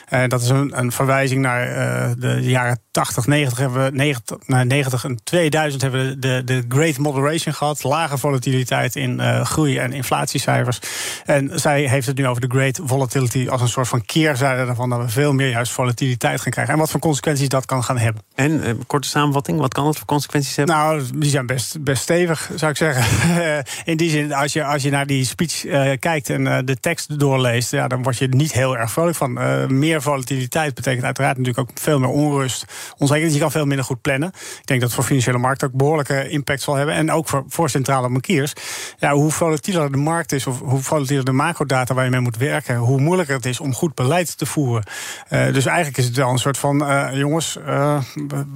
Uh, 0.09 0.27
dat 0.27 0.41
is 0.41 0.49
een, 0.49 0.77
een 0.79 0.91
verwijzing 0.91 1.41
naar 1.41 1.69
uh, 1.69 2.11
de 2.17 2.41
jaren 2.41 2.79
80, 2.91 3.27
90 3.27 3.57
hebben 3.57 3.83
we 3.83 3.97
90, 3.97 4.37
nou, 4.45 4.65
90 4.65 5.03
en 5.03 5.19
2000 5.23 5.81
hebben 5.81 6.07
we 6.07 6.19
de, 6.19 6.41
de 6.45 6.63
Great 6.69 6.97
Moderation 6.97 7.53
gehad. 7.53 7.83
Lage 7.83 8.17
volatiliteit 8.17 8.95
in 8.95 9.19
uh, 9.19 9.45
groei- 9.45 9.77
en 9.77 9.93
inflatiecijfers. 9.93 10.79
En 11.25 11.59
zij 11.59 11.81
heeft 11.81 12.07
het 12.07 12.17
nu 12.17 12.27
over 12.27 12.41
de 12.41 12.49
Great 12.49 12.70
Volatility 12.83 13.47
als 13.49 13.61
een 13.61 13.67
soort 13.67 13.87
van 13.87 14.05
keer 14.05 14.21
keerzijde 14.21 14.65
daarvan 14.65 14.89
dat 14.89 14.99
we 14.99 15.09
veel 15.09 15.33
meer 15.33 15.49
juist 15.49 15.71
volatiliteit 15.71 16.41
gaan 16.41 16.51
krijgen. 16.51 16.73
En 16.73 16.79
wat 16.79 16.89
voor 16.89 16.99
consequenties 16.99 17.49
dat 17.49 17.65
kan 17.65 17.83
gaan 17.83 17.97
hebben. 17.97 18.23
En 18.35 18.51
uh, 18.51 18.73
korte 18.87 19.07
samenvatting, 19.07 19.59
wat 19.59 19.73
kan 19.73 19.87
het 19.87 19.97
voor 19.97 20.05
consequenties 20.05 20.55
hebben? 20.55 20.75
Nou, 20.75 21.03
die 21.15 21.29
zijn 21.29 21.45
best, 21.45 21.83
best 21.83 22.01
stevig, 22.01 22.49
zou 22.55 22.71
ik 22.71 22.77
zeggen. 22.77 23.03
In 23.91 23.97
die 23.97 24.09
zin, 24.09 24.33
als 24.33 24.53
je, 24.53 24.63
als 24.63 24.83
je 24.83 24.89
naar 24.89 25.07
die 25.07 25.25
speech 25.25 25.65
uh, 25.65 25.91
kijkt 25.99 26.29
en 26.29 26.45
uh, 26.45 26.57
de 26.65 26.79
tekst 26.79 27.19
doorleest, 27.19 27.71
ja, 27.71 27.87
dan 27.87 28.03
word 28.03 28.17
je 28.17 28.27
niet 28.27 28.51
heel 28.51 28.77
erg 28.77 28.91
vrolijk 28.91 29.17
van. 29.17 29.33
meer 29.79 30.01
volatiliteit 30.01 30.73
betekent 30.73 31.03
uiteraard 31.03 31.37
natuurlijk 31.37 31.69
ook 31.69 31.77
veel 31.79 31.99
meer 31.99 32.09
onrust. 32.09 32.65
Onzekerheid, 32.97 33.33
je 33.33 33.39
kan 33.39 33.51
veel 33.51 33.65
minder 33.65 33.85
goed 33.85 34.01
plannen. 34.01 34.29
Ik 34.29 34.65
denk 34.65 34.79
dat 34.79 34.89
het 34.89 34.93
voor 34.93 35.03
financiële 35.03 35.37
markt 35.37 35.63
ook 35.63 35.73
behoorlijke 35.73 36.29
impact 36.29 36.61
zal 36.61 36.75
hebben. 36.75 36.95
En 36.95 37.11
ook 37.11 37.27
voor, 37.27 37.43
voor 37.47 37.69
centrale 37.69 38.09
bankiers. 38.09 38.53
Ja, 38.97 39.13
hoe 39.13 39.31
volatieler 39.31 39.91
de 39.91 39.97
markt 39.97 40.31
is, 40.31 40.47
of 40.47 40.59
hoe 40.59 40.81
volatieler 40.81 41.25
de 41.25 41.31
macrodata 41.31 41.93
waar 41.93 42.03
je 42.03 42.11
mee 42.11 42.19
moet 42.19 42.37
werken, 42.37 42.60
hoe 42.67 42.99
moeilijker 42.99 43.35
het 43.35 43.45
is 43.45 43.59
om 43.59 43.73
goed 43.73 43.95
beleid 43.95 44.37
te 44.37 44.45
voeren. 44.45 44.83
Uh, 45.29 45.53
dus 45.53 45.65
eigenlijk 45.65 45.97
is 45.97 46.05
het 46.05 46.15
wel 46.15 46.29
een 46.29 46.37
soort 46.37 46.57
van: 46.57 46.89
uh, 46.91 47.09
jongens, 47.13 47.57
uh, 47.67 48.01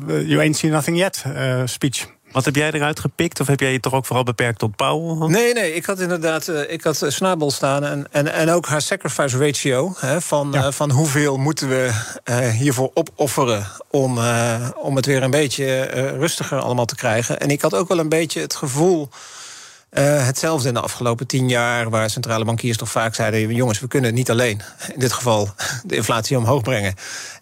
you 0.08 0.40
ain't 0.40 0.58
seen 0.58 0.72
nothing 0.72 0.98
yet 0.98 1.24
speech. 1.66 2.08
Wat 2.32 2.46
heb 2.46 2.56
jij 2.56 2.72
eruit 2.72 3.00
gepikt? 3.00 3.40
Of 3.40 3.48
heb 3.48 3.60
jij 3.60 3.72
je 3.72 3.80
toch 3.80 3.94
ook 3.94 4.06
vooral 4.06 4.24
beperkt 4.24 4.60
tot 4.60 4.76
Powell? 4.76 5.28
Nee, 5.28 5.54
nee, 5.54 5.74
ik 5.74 5.86
had 5.86 6.00
inderdaad 6.00 6.52
ik 6.68 6.84
had 6.84 7.06
Snabel 7.08 7.52
staan. 7.52 7.84
En, 7.84 8.08
en, 8.12 8.34
en 8.34 8.50
ook 8.50 8.66
haar 8.68 8.82
sacrifice 8.82 9.38
ratio. 9.38 9.94
Hè, 9.98 10.22
van, 10.22 10.50
ja. 10.52 10.72
van 10.72 10.92
hoeveel 10.92 11.38
moeten 11.38 11.70
we 11.70 11.92
hiervoor 12.58 12.92
opofferen... 12.94 13.68
Om, 13.90 14.20
om 14.76 14.96
het 14.96 15.06
weer 15.06 15.24
een 15.24 15.32
beetje 15.32 15.84
rustiger 16.18 16.60
allemaal 16.60 16.86
te 16.86 16.96
krijgen. 16.96 17.40
En 17.40 17.50
ik 17.50 17.62
had 17.62 17.74
ook 17.74 17.88
wel 17.88 18.00
een 18.00 18.10
beetje 18.10 18.42
het 18.42 18.56
gevoel... 18.56 19.10
Uh, 20.00 20.26
hetzelfde 20.26 20.68
in 20.68 20.74
de 20.74 20.80
afgelopen 20.80 21.28
tien 21.28 21.50
jaar, 21.50 21.90
waar 21.90 22.10
centrale 22.10 22.46
bankiers 22.46 22.78
toch 22.78 22.90
vaak 22.90 23.16
zeiden: 23.16 23.56
jongens, 23.56 23.80
we 23.80 23.88
kunnen 23.88 24.14
niet 24.14 24.30
alleen 24.30 24.62
in 24.94 25.00
dit 25.00 25.14
geval 25.14 25.50
de 25.86 25.96
inflatie 25.96 26.38
omhoog 26.38 26.62
brengen. 26.62 26.94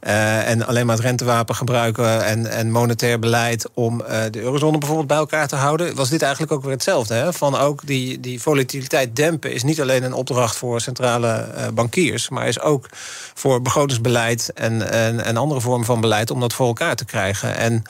Uh, 0.02 0.50
en 0.50 0.66
alleen 0.66 0.86
maar 0.86 0.96
het 0.96 1.06
rentewapen 1.06 1.56
gebruiken 1.56 2.26
en, 2.26 2.52
en 2.52 2.72
monetair 2.72 3.20
beleid 3.20 3.70
om 3.74 4.02
uh, 4.02 4.08
de 4.32 4.42
eurozone 4.42 4.78
bijvoorbeeld 4.78 5.08
bij 5.08 5.18
elkaar 5.18 5.48
te 5.48 5.56
houden. 5.56 5.96
Was 5.96 6.10
dit 6.10 6.22
eigenlijk 6.22 6.52
ook 6.52 6.64
weer 6.64 6.72
hetzelfde? 6.72 7.14
Hè? 7.14 7.34
Van 7.34 7.58
ook 7.58 7.88
die, 7.88 8.20
die 8.20 8.42
volatiliteit 8.42 9.16
dempen 9.16 9.54
is 9.54 9.64
niet 9.64 9.82
alleen 9.82 10.04
een 10.04 10.14
opdracht 10.14 10.56
voor 10.56 10.82
centrale 10.82 11.48
bankiers, 11.74 12.30
maar 12.30 12.48
is 12.48 12.60
ook 12.60 12.90
voor 13.34 13.62
begrotingsbeleid 13.62 14.52
en, 14.54 14.92
en, 14.92 15.24
en 15.24 15.38
andere 15.38 15.62
vormen 15.62 15.86
van 15.86 16.02
beleid 16.02 16.32
om 16.32 16.40
dat 16.40 16.54
voor 16.54 16.68
elkaar 16.68 16.96
te 16.96 17.06
krijgen. 17.06 17.58
En, 17.58 17.84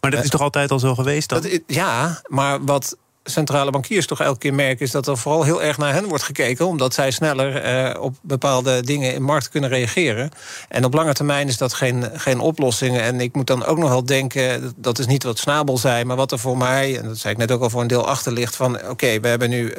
maar 0.00 0.10
dat 0.10 0.24
is 0.24 0.30
toch 0.30 0.40
altijd 0.40 0.70
al 0.70 0.78
zo 0.78 0.94
geweest 0.94 1.28
dan? 1.28 1.42
Dat, 1.42 1.60
ja, 1.66 2.20
maar 2.26 2.64
wat 2.64 2.96
centrale 3.30 3.70
bankiers 3.70 4.06
toch 4.06 4.20
elke 4.20 4.38
keer 4.38 4.54
merken... 4.54 4.84
is 4.84 4.90
dat 4.90 5.06
er 5.06 5.18
vooral 5.18 5.42
heel 5.42 5.62
erg 5.62 5.78
naar 5.78 5.92
hen 5.92 6.08
wordt 6.08 6.24
gekeken... 6.24 6.66
omdat 6.66 6.94
zij 6.94 7.10
sneller 7.10 7.56
eh, 7.56 8.02
op 8.02 8.16
bepaalde 8.22 8.82
dingen 8.82 9.14
in 9.14 9.22
markt 9.22 9.48
kunnen 9.48 9.70
reageren. 9.70 10.30
En 10.68 10.84
op 10.84 10.94
lange 10.94 11.12
termijn 11.12 11.48
is 11.48 11.56
dat 11.56 11.72
geen, 11.72 12.04
geen 12.14 12.40
oplossing. 12.40 12.98
En 12.98 13.20
ik 13.20 13.34
moet 13.34 13.46
dan 13.46 13.64
ook 13.64 13.78
nog 13.78 13.88
wel 13.88 14.04
denken, 14.04 14.72
dat 14.76 14.98
is 14.98 15.06
niet 15.06 15.22
wat 15.22 15.38
Snabel 15.38 15.78
zei... 15.78 16.04
maar 16.04 16.16
wat 16.16 16.32
er 16.32 16.38
voor 16.38 16.56
mij, 16.56 16.98
en 16.98 17.08
dat 17.08 17.18
zei 17.18 17.32
ik 17.32 17.38
net 17.38 17.50
ook 17.50 17.62
al 17.62 17.70
voor 17.70 17.80
een 17.80 17.86
deel 17.86 18.06
achter 18.06 18.32
ligt... 18.32 18.56
van 18.56 18.88
oké, 18.88 19.20
we 19.20 19.28
hebben 19.28 19.50
nu, 19.50 19.72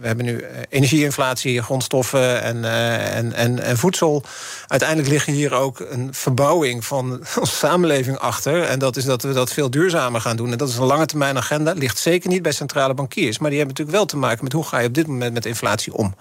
we 0.00 0.06
hebben 0.06 0.24
nu 0.24 0.44
energieinflatie, 0.68 1.62
grondstoffen 1.62 2.42
en, 2.42 2.64
en, 2.64 3.32
en, 3.32 3.62
en 3.62 3.78
voedsel. 3.78 4.22
Uiteindelijk 4.66 5.08
liggen 5.08 5.32
hier 5.32 5.54
ook 5.54 5.80
een 5.90 6.14
verbouwing 6.14 6.84
van 6.84 7.20
onze 7.40 7.54
samenleving 7.54 8.18
achter. 8.18 8.62
En 8.62 8.78
dat 8.78 8.96
is 8.96 9.04
dat 9.04 9.22
we 9.22 9.32
dat 9.32 9.52
veel 9.52 9.70
duurzamer 9.70 10.20
gaan 10.20 10.36
doen. 10.36 10.52
En 10.52 10.58
dat 10.58 10.68
is 10.68 10.76
een 10.76 10.84
lange 10.84 11.06
termijn 11.06 11.36
agenda. 11.36 11.72
Ligt 11.72 11.98
zeker 11.98 12.28
niet 12.28 12.42
bij 12.42 12.52
centrale 12.52 12.77
bankiers. 12.94 13.38
Maar 13.38 13.50
die 13.50 13.58
hebben 13.58 13.76
natuurlijk 13.76 13.96
wel 13.98 14.06
te 14.06 14.26
maken 14.26 14.44
met 14.44 14.52
hoe 14.52 14.64
ga 14.64 14.78
je 14.78 14.88
op 14.88 14.94
dit 14.94 15.06
moment 15.06 15.32
met 15.32 15.46
inflatie 15.46 15.94
om. 15.94 16.14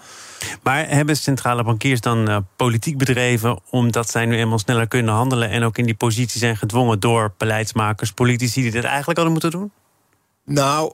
Maar 0.64 0.90
hebben 0.90 1.18
centrale 1.18 1.64
bankiers 1.64 2.02
dan 2.02 2.30
uh, 2.30 2.38
politiek 2.56 2.98
bedreven 2.98 3.60
omdat 3.70 4.10
zij 4.10 4.26
nu 4.26 4.38
eenmaal 4.38 4.60
sneller 4.60 4.88
kunnen 4.88 5.14
handelen 5.14 5.50
en 5.50 5.64
ook 5.64 5.78
in 5.78 5.86
die 5.86 5.96
positie 5.96 6.40
zijn 6.40 6.58
gedwongen 6.58 7.00
door 7.00 7.34
beleidsmakers, 7.38 8.12
politici 8.12 8.62
die 8.62 8.72
dit 8.72 8.84
eigenlijk 8.84 9.20
hadden 9.20 9.32
moeten 9.32 9.52
doen? 9.52 9.72
Nou, 10.46 10.94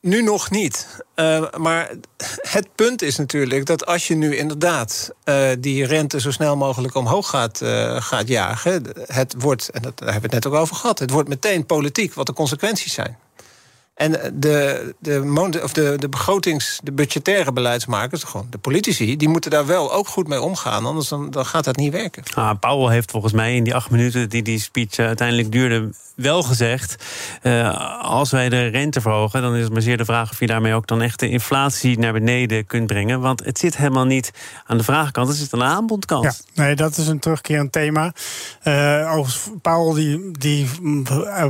nu 0.00 0.22
nog 0.22 0.50
niet. 0.50 1.04
Uh, 1.16 1.44
maar 1.56 1.90
het 2.36 2.68
punt 2.74 3.02
is 3.02 3.16
natuurlijk 3.16 3.66
dat 3.66 3.86
als 3.86 4.08
je 4.08 4.14
nu 4.14 4.36
inderdaad 4.36 5.10
uh, 5.24 5.48
die 5.58 5.86
rente 5.86 6.20
zo 6.20 6.30
snel 6.30 6.56
mogelijk 6.56 6.94
omhoog 6.94 7.28
gaat, 7.28 7.60
uh, 7.62 7.96
gaat 8.00 8.28
jagen, 8.28 8.84
het 9.06 9.34
wordt, 9.38 9.68
en 9.68 9.82
dat, 9.82 9.98
daar 9.98 10.12
hebben 10.12 10.30
we 10.30 10.36
het 10.36 10.44
net 10.44 10.52
ook 10.54 10.60
over 10.60 10.76
gehad, 10.76 10.98
het 10.98 11.10
wordt 11.10 11.28
meteen 11.28 11.66
politiek 11.66 12.14
wat 12.14 12.26
de 12.26 12.32
consequenties 12.32 12.92
zijn. 12.92 13.18
En 14.00 14.32
de, 14.34 14.94
de, 14.98 15.60
of 15.62 15.72
de, 15.72 15.96
de 15.98 16.08
begrotings, 16.08 16.80
de 16.82 16.92
budgettaire 16.92 17.52
beleidsmakers, 17.52 18.22
gewoon 18.22 18.46
de 18.50 18.58
politici, 18.58 19.16
die 19.16 19.28
moeten 19.28 19.50
daar 19.50 19.66
wel 19.66 19.92
ook 19.92 20.06
goed 20.06 20.28
mee 20.28 20.40
omgaan, 20.40 20.86
anders 20.86 21.08
dan, 21.08 21.30
dan 21.30 21.46
gaat 21.46 21.64
dat 21.64 21.76
niet 21.76 21.92
werken. 21.92 22.22
Ah, 22.34 22.58
Powell 22.60 22.92
heeft 22.92 23.10
volgens 23.10 23.32
mij 23.32 23.54
in 23.54 23.64
die 23.64 23.74
acht 23.74 23.90
minuten 23.90 24.28
die 24.28 24.42
die 24.42 24.60
speech 24.60 24.98
uiteindelijk 24.98 25.52
duurde, 25.52 25.90
wel 26.14 26.42
gezegd. 26.42 27.04
Uh, 27.42 28.02
als 28.02 28.30
wij 28.30 28.48
de 28.48 28.66
rente 28.66 29.00
verhogen, 29.00 29.42
dan 29.42 29.54
is 29.54 29.62
het 29.62 29.72
maar 29.72 29.82
zeer 29.82 29.96
de 29.96 30.04
vraag 30.04 30.30
of 30.30 30.40
je 30.40 30.46
daarmee 30.46 30.74
ook 30.74 30.86
dan 30.86 31.02
echt 31.02 31.20
de 31.20 31.28
inflatie 31.28 31.98
naar 31.98 32.12
beneden 32.12 32.66
kunt 32.66 32.86
brengen. 32.86 33.20
Want 33.20 33.44
het 33.44 33.58
zit 33.58 33.76
helemaal 33.76 34.04
niet 34.04 34.30
aan 34.66 34.76
de 34.76 34.84
vraagkant, 34.84 35.28
het 35.28 35.36
zit 35.36 35.52
aan 35.52 35.58
de 35.58 35.64
aanbodkant. 35.64 36.44
Ja, 36.52 36.62
nee, 36.62 36.74
dat 36.74 36.96
is 36.96 37.08
een 37.08 37.18
terugkerend 37.18 37.72
thema. 37.72 38.12
Uh, 38.64 39.12
overigens, 39.16 39.50
Paul 39.62 39.92
die, 39.92 40.30
die 40.38 40.68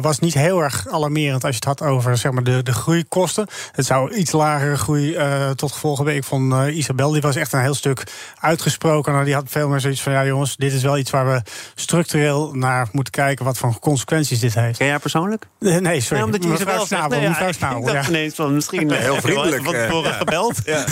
was 0.00 0.18
niet 0.18 0.34
heel 0.34 0.62
erg 0.62 0.88
alarmerend 0.88 1.44
als 1.44 1.56
je 1.56 1.68
het 1.68 1.78
had 1.78 1.88
over 1.88 2.16
zeg 2.16 2.32
maar, 2.32 2.39
de, 2.44 2.62
de 2.62 2.72
groeikosten. 2.72 3.46
Het 3.72 3.86
zou 3.86 4.14
iets 4.14 4.32
lagere 4.32 4.76
groei 4.76 5.16
uh, 5.16 5.50
tot 5.50 5.72
gevolg 5.72 5.96
hebben. 5.96 6.14
Ik 6.14 6.24
vond 6.24 6.52
uh, 6.52 6.76
Isabel, 6.76 7.10
die 7.10 7.20
was 7.20 7.36
echt 7.36 7.52
een 7.52 7.60
heel 7.60 7.74
stuk 7.74 8.02
uitgesproken. 8.40 9.12
Nou, 9.12 9.24
die 9.24 9.34
had 9.34 9.44
veel 9.48 9.68
meer 9.68 9.80
zoiets 9.80 10.02
van: 10.02 10.12
ja, 10.12 10.24
jongens, 10.24 10.56
dit 10.56 10.72
is 10.72 10.82
wel 10.82 10.98
iets 10.98 11.10
waar 11.10 11.26
we 11.26 11.42
structureel 11.74 12.52
naar 12.54 12.88
moeten 12.92 13.12
kijken. 13.12 13.44
wat 13.44 13.58
voor 13.58 13.78
consequenties 13.78 14.40
dit 14.40 14.54
heeft. 14.54 14.78
Ken 14.78 14.86
jij 14.86 14.98
persoonlijk? 14.98 15.46
Nee, 15.58 16.00
sorry. 16.00 16.18
Ja, 16.18 16.24
omdat 16.24 16.42
je 16.42 16.48
mevrouw 16.48 16.84
Snabel. 16.84 17.18
Nee, 17.18 17.28
mevrouw 17.28 17.52
Snabel, 17.52 17.78
ik 17.88 17.94
dacht 17.94 18.04
ja. 18.04 18.10
ineens 18.10 18.34
van 18.34 18.54
misschien 18.54 18.92
heel 18.92 19.20
vriendelijk 19.20 19.64
van 19.64 19.72
tevoren 19.72 20.12
gebeld. 20.12 20.58
Ja. 20.64 20.84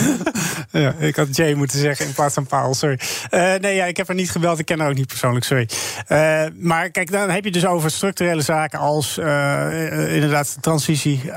ja, 0.71 0.93
ik 0.99 1.15
had 1.15 1.35
Jay 1.35 1.53
moeten 1.53 1.79
zeggen 1.79 2.05
in 2.05 2.13
plaats 2.13 2.33
van 2.33 2.45
Paul, 2.45 2.73
sorry. 2.73 2.99
Uh, 3.31 3.55
nee, 3.55 3.75
ja, 3.75 3.85
ik 3.85 3.97
heb 3.97 4.07
haar 4.07 4.15
niet 4.15 4.31
gebeld, 4.31 4.59
ik 4.59 4.65
ken 4.65 4.79
haar 4.79 4.89
ook 4.89 4.95
niet 4.95 5.07
persoonlijk, 5.07 5.45
sorry. 5.45 5.69
Uh, 6.07 6.43
maar 6.59 6.89
kijk, 6.89 7.11
dan 7.11 7.29
heb 7.29 7.43
je 7.43 7.51
dus 7.51 7.65
over 7.65 7.91
structurele 7.91 8.41
zaken 8.41 8.79
als 8.79 9.17
uh, 9.17 10.13
inderdaad 10.13 10.57
transitie, 10.61 11.31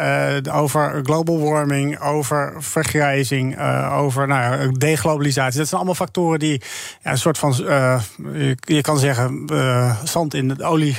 over 0.53 1.01
global 1.03 1.41
warming, 1.41 2.01
over 2.01 2.55
vergrijzing, 2.59 3.61
over 3.91 4.27
nou, 4.27 4.73
deglobalisatie. 4.79 5.59
Dat 5.59 5.69
zijn 5.69 5.81
allemaal 5.81 5.95
factoren 5.95 6.39
die 6.39 6.63
een 7.03 7.19
soort 7.19 7.39
van, 7.39 7.55
je, 7.57 8.57
je, 8.61 8.81
kan 8.81 8.99
zeggen, 8.99 9.47
zand 10.05 10.35
in 10.35 10.49
de 10.49 10.65
olie 10.65 10.97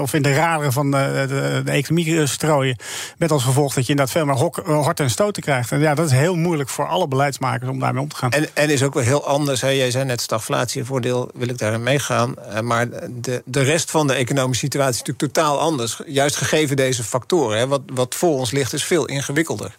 of 0.00 0.14
in 0.14 0.22
de 0.22 0.34
raderen 0.34 0.72
van 0.72 0.90
de, 0.90 1.62
economie 1.64 2.26
strooien. 2.26 2.76
Met 3.18 3.30
als 3.30 3.44
gevolg 3.44 3.74
dat 3.74 3.84
je 3.84 3.90
inderdaad 3.90 4.14
veel 4.14 4.24
meer 4.24 4.34
hok, 4.34 4.56
hort 4.56 5.00
en 5.00 5.10
stoten 5.10 5.42
krijgt. 5.42 5.72
En 5.72 5.80
ja, 5.80 5.94
dat 5.94 6.06
is 6.06 6.12
heel 6.12 6.36
moeilijk 6.36 6.68
voor 6.68 6.86
alle 6.86 7.08
beleidsmakers 7.08 7.70
om 7.70 7.78
daarmee 7.78 8.02
om 8.02 8.08
te 8.08 8.16
gaan. 8.16 8.30
En, 8.30 8.48
en 8.54 8.70
is 8.70 8.82
ook 8.82 8.94
wel 8.94 9.02
heel 9.02 9.26
anders. 9.26 9.60
Hè. 9.60 9.68
Jij 9.68 9.90
zei 9.90 10.04
net 10.04 10.20
stagflatie, 10.20 10.84
voordeel 10.84 11.30
wil 11.34 11.48
ik 11.48 11.58
daarin 11.58 11.82
meegaan. 11.82 12.34
Maar 12.62 12.88
de, 13.10 13.42
de 13.44 13.62
rest 13.62 13.90
van 13.90 14.06
de 14.06 14.14
economische 14.14 14.64
situatie 14.64 14.92
is 14.92 14.98
natuurlijk 14.98 15.32
totaal 15.34 15.58
anders. 15.58 16.00
Juist 16.06 16.36
gegeven 16.36 16.76
deze 16.76 17.04
factoren. 17.04 17.58
Hè. 17.58 17.66
Wat, 17.66 17.80
wat 17.92 18.14
voor 18.20 18.38
ons 18.38 18.50
ligt 18.50 18.72
is 18.72 18.84
veel 18.84 19.06
ingewikkelder. 19.06 19.74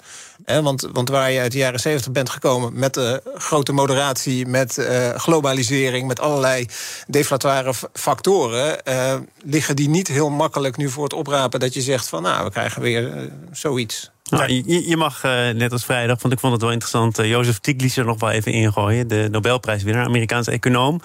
He, 0.45 0.61
want, 0.61 0.89
want 0.91 1.09
waar 1.09 1.31
je 1.31 1.39
uit 1.39 1.51
de 1.51 1.57
jaren 1.57 1.79
70 1.79 2.11
bent 2.11 2.29
gekomen 2.29 2.79
met 2.79 2.93
de 2.93 3.21
grote 3.35 3.71
moderatie, 3.71 4.45
met 4.45 4.77
uh, 4.77 5.09
globalisering, 5.09 6.07
met 6.07 6.19
allerlei 6.19 6.67
deflatoire 7.07 7.73
factoren, 7.93 8.77
uh, 8.87 9.13
liggen 9.43 9.75
die 9.75 9.89
niet 9.89 10.07
heel 10.07 10.29
makkelijk 10.29 10.77
nu 10.77 10.89
voor 10.89 11.03
het 11.03 11.13
oprapen 11.13 11.59
dat 11.59 11.73
je 11.73 11.81
zegt 11.81 12.07
van 12.07 12.21
nou, 12.21 12.43
we 12.43 12.51
krijgen 12.51 12.81
weer 12.81 13.29
zoiets. 13.51 14.11
Je, 14.23 14.87
je, 14.87 14.97
mag 14.97 15.23
net 15.53 15.71
als 15.71 15.85
vrijdag, 15.85 16.21
want 16.21 16.33
ik 16.33 16.39
vond 16.39 16.53
het 16.53 16.61
wel 16.61 16.71
interessant, 16.71 17.17
Jozef 17.17 17.55
Stiglitz 17.55 17.97
er 17.97 18.05
nog 18.05 18.19
wel 18.19 18.29
even 18.29 18.51
ingooien, 18.51 19.07
de 19.07 19.27
Nobelprijswinnaar, 19.31 20.05
Amerikaanse 20.05 20.51
econoom, 20.51 21.01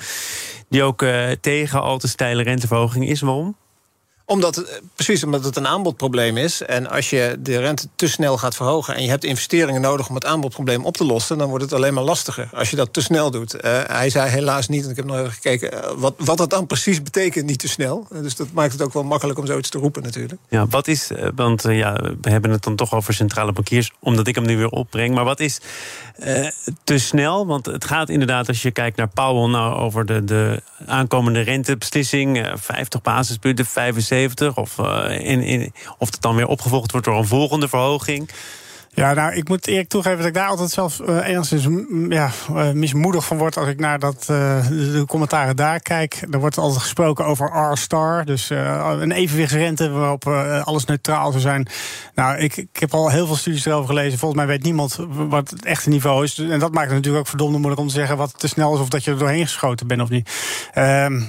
die 0.69 0.83
ook 0.83 1.05
tegen 1.41 1.83
al 1.83 1.99
te 1.99 2.09
steile 2.09 2.43
renteverhoging 2.43 3.09
is. 3.09 3.21
Waarom? 3.21 3.57
Omdat, 4.29 4.81
precies 4.95 5.25
omdat 5.25 5.45
het 5.45 5.57
een 5.57 5.67
aanbodprobleem 5.67 6.37
is. 6.37 6.63
En 6.63 6.91
als 6.91 7.11
je 7.11 7.37
de 7.39 7.59
rente 7.59 7.89
te 7.95 8.09
snel 8.09 8.39
gaat 8.39 8.55
verhogen 8.55 8.95
en 8.95 9.03
je 9.03 9.09
hebt 9.09 9.25
investeringen 9.25 9.81
nodig 9.81 10.09
om 10.09 10.15
het 10.15 10.25
aanbodprobleem 10.25 10.85
op 10.85 10.97
te 10.97 11.05
lossen, 11.05 11.39
dan 11.39 11.49
wordt 11.49 11.65
het 11.65 11.73
alleen 11.73 11.95
maar 11.95 12.05
lastiger 12.05 12.49
als 12.55 12.71
je 12.71 12.77
dat 12.77 12.93
te 12.93 13.01
snel 13.01 13.31
doet. 13.31 13.55
Uh, 13.55 13.61
hij 13.87 14.11
zei 14.11 14.31
helaas 14.31 14.69
niet, 14.69 14.85
en 14.85 14.91
ik 14.91 14.97
heb 14.97 15.05
nog 15.05 15.17
even 15.17 15.33
gekeken, 15.33 15.75
uh, 15.75 15.91
wat, 15.97 16.15
wat 16.17 16.39
dat 16.39 16.51
dan 16.51 16.67
precies 16.67 17.03
betekent, 17.03 17.47
niet 17.47 17.59
te 17.59 17.69
snel. 17.69 18.07
Dus 18.23 18.37
dat 18.37 18.53
maakt 18.53 18.73
het 18.73 18.83
ook 18.83 18.93
wel 18.93 19.05
makkelijk 19.05 19.39
om 19.39 19.47
zoiets 19.47 19.69
te 19.69 19.79
roepen, 19.79 20.03
natuurlijk. 20.03 20.41
Ja, 20.49 20.67
wat 20.67 20.89
is, 20.89 21.11
want 21.35 21.63
ja, 21.63 22.01
we 22.21 22.31
hebben 22.31 22.51
het 22.51 22.63
dan 22.63 22.77
toch 22.77 22.95
over 22.95 23.15
centrale 23.15 23.53
bankiers, 23.53 23.93
omdat 24.01 24.27
ik 24.27 24.35
hem 24.35 24.47
nu 24.47 24.57
weer 24.57 24.69
opbreng. 24.69 25.15
Maar 25.15 25.25
wat 25.25 25.41
is 25.41 25.61
te 26.85 26.99
snel? 26.99 27.47
Want 27.47 27.67
het 27.67 27.85
gaat 27.85 28.09
inderdaad, 28.09 28.49
als 28.49 28.63
je 28.63 28.71
kijkt 28.71 28.97
naar 28.97 29.09
Powell, 29.09 29.51
nou, 29.51 29.75
over 29.75 30.07
de, 30.07 30.25
de 30.25 30.63
aankomende 30.87 31.41
rentebeslissing, 31.41 32.53
50 32.55 33.03
basispunten, 33.03 33.67
75. 33.67 34.16
Of, 34.55 34.79
uh, 34.79 35.07
in, 35.11 35.43
in, 35.43 35.73
of 35.99 36.11
het 36.11 36.21
dan 36.21 36.37
weer 36.37 36.47
opgevolgd 36.47 36.91
wordt 36.91 37.07
door 37.07 37.17
een 37.17 37.27
volgende 37.27 37.69
verhoging. 37.69 38.31
Ja, 38.97 39.15
nou, 39.15 39.35
ik 39.35 39.49
moet 39.49 39.67
eerlijk 39.67 39.89
toegeven 39.89 40.19
dat 40.19 40.27
ik 40.27 40.35
daar 40.35 40.49
altijd 40.49 40.71
zelf 40.71 41.01
uh, 41.01 41.29
enigszins 41.29 41.67
ja, 42.09 42.31
uh, 42.51 42.71
mismoedig 42.71 43.25
van 43.25 43.39
word 43.39 43.57
als 43.57 43.69
ik 43.69 43.81
naar 43.81 43.99
dat, 43.99 44.27
uh, 44.31 44.67
de 44.69 45.05
commentaren 45.07 45.57
daar 45.57 45.81
kijk. 45.81 46.23
Er 46.31 46.41
wordt 46.41 46.59
altijd 46.59 46.83
gesproken 46.83 47.25
over 47.25 47.71
R-star, 47.73 48.25
dus 48.25 48.51
een 48.51 49.13
evenwichtsrente 49.13 49.91
waarop 49.91 50.27
alles 50.65 50.85
neutraal 50.85 51.31
zou 51.31 51.43
zijn. 51.43 51.69
Nou, 52.15 52.39
ik, 52.39 52.57
ik 52.57 52.69
heb 52.73 52.95
al 52.95 53.11
heel 53.11 53.27
veel 53.27 53.37
studies 53.37 53.67
erover 53.67 53.89
gelezen. 53.89 54.19
Volgens 54.19 54.41
mij 54.41 54.51
weet 54.51 54.63
niemand 54.63 54.99
wat 55.09 55.51
het 55.51 55.65
echte 55.65 55.89
niveau 55.89 56.25
is. 56.25 56.39
En 56.39 56.59
dat 56.59 56.73
maakt 56.73 56.87
het 56.87 56.95
natuurlijk 56.95 57.23
ook 57.25 57.29
verdomde 57.29 57.59
moeilijk 57.59 57.81
om 57.81 57.89
te 57.89 57.95
zeggen 57.95 58.17
wat 58.17 58.39
te 58.39 58.49
snel 58.49 58.75
is 58.75 58.81
of 58.81 58.89
dat 58.89 59.05
je 59.05 59.11
er 59.11 59.19
doorheen 59.19 59.47
geschoten 59.47 59.87
bent 59.87 60.01
of 60.01 60.09
niet. 60.09 60.31
Ehm, 60.73 61.23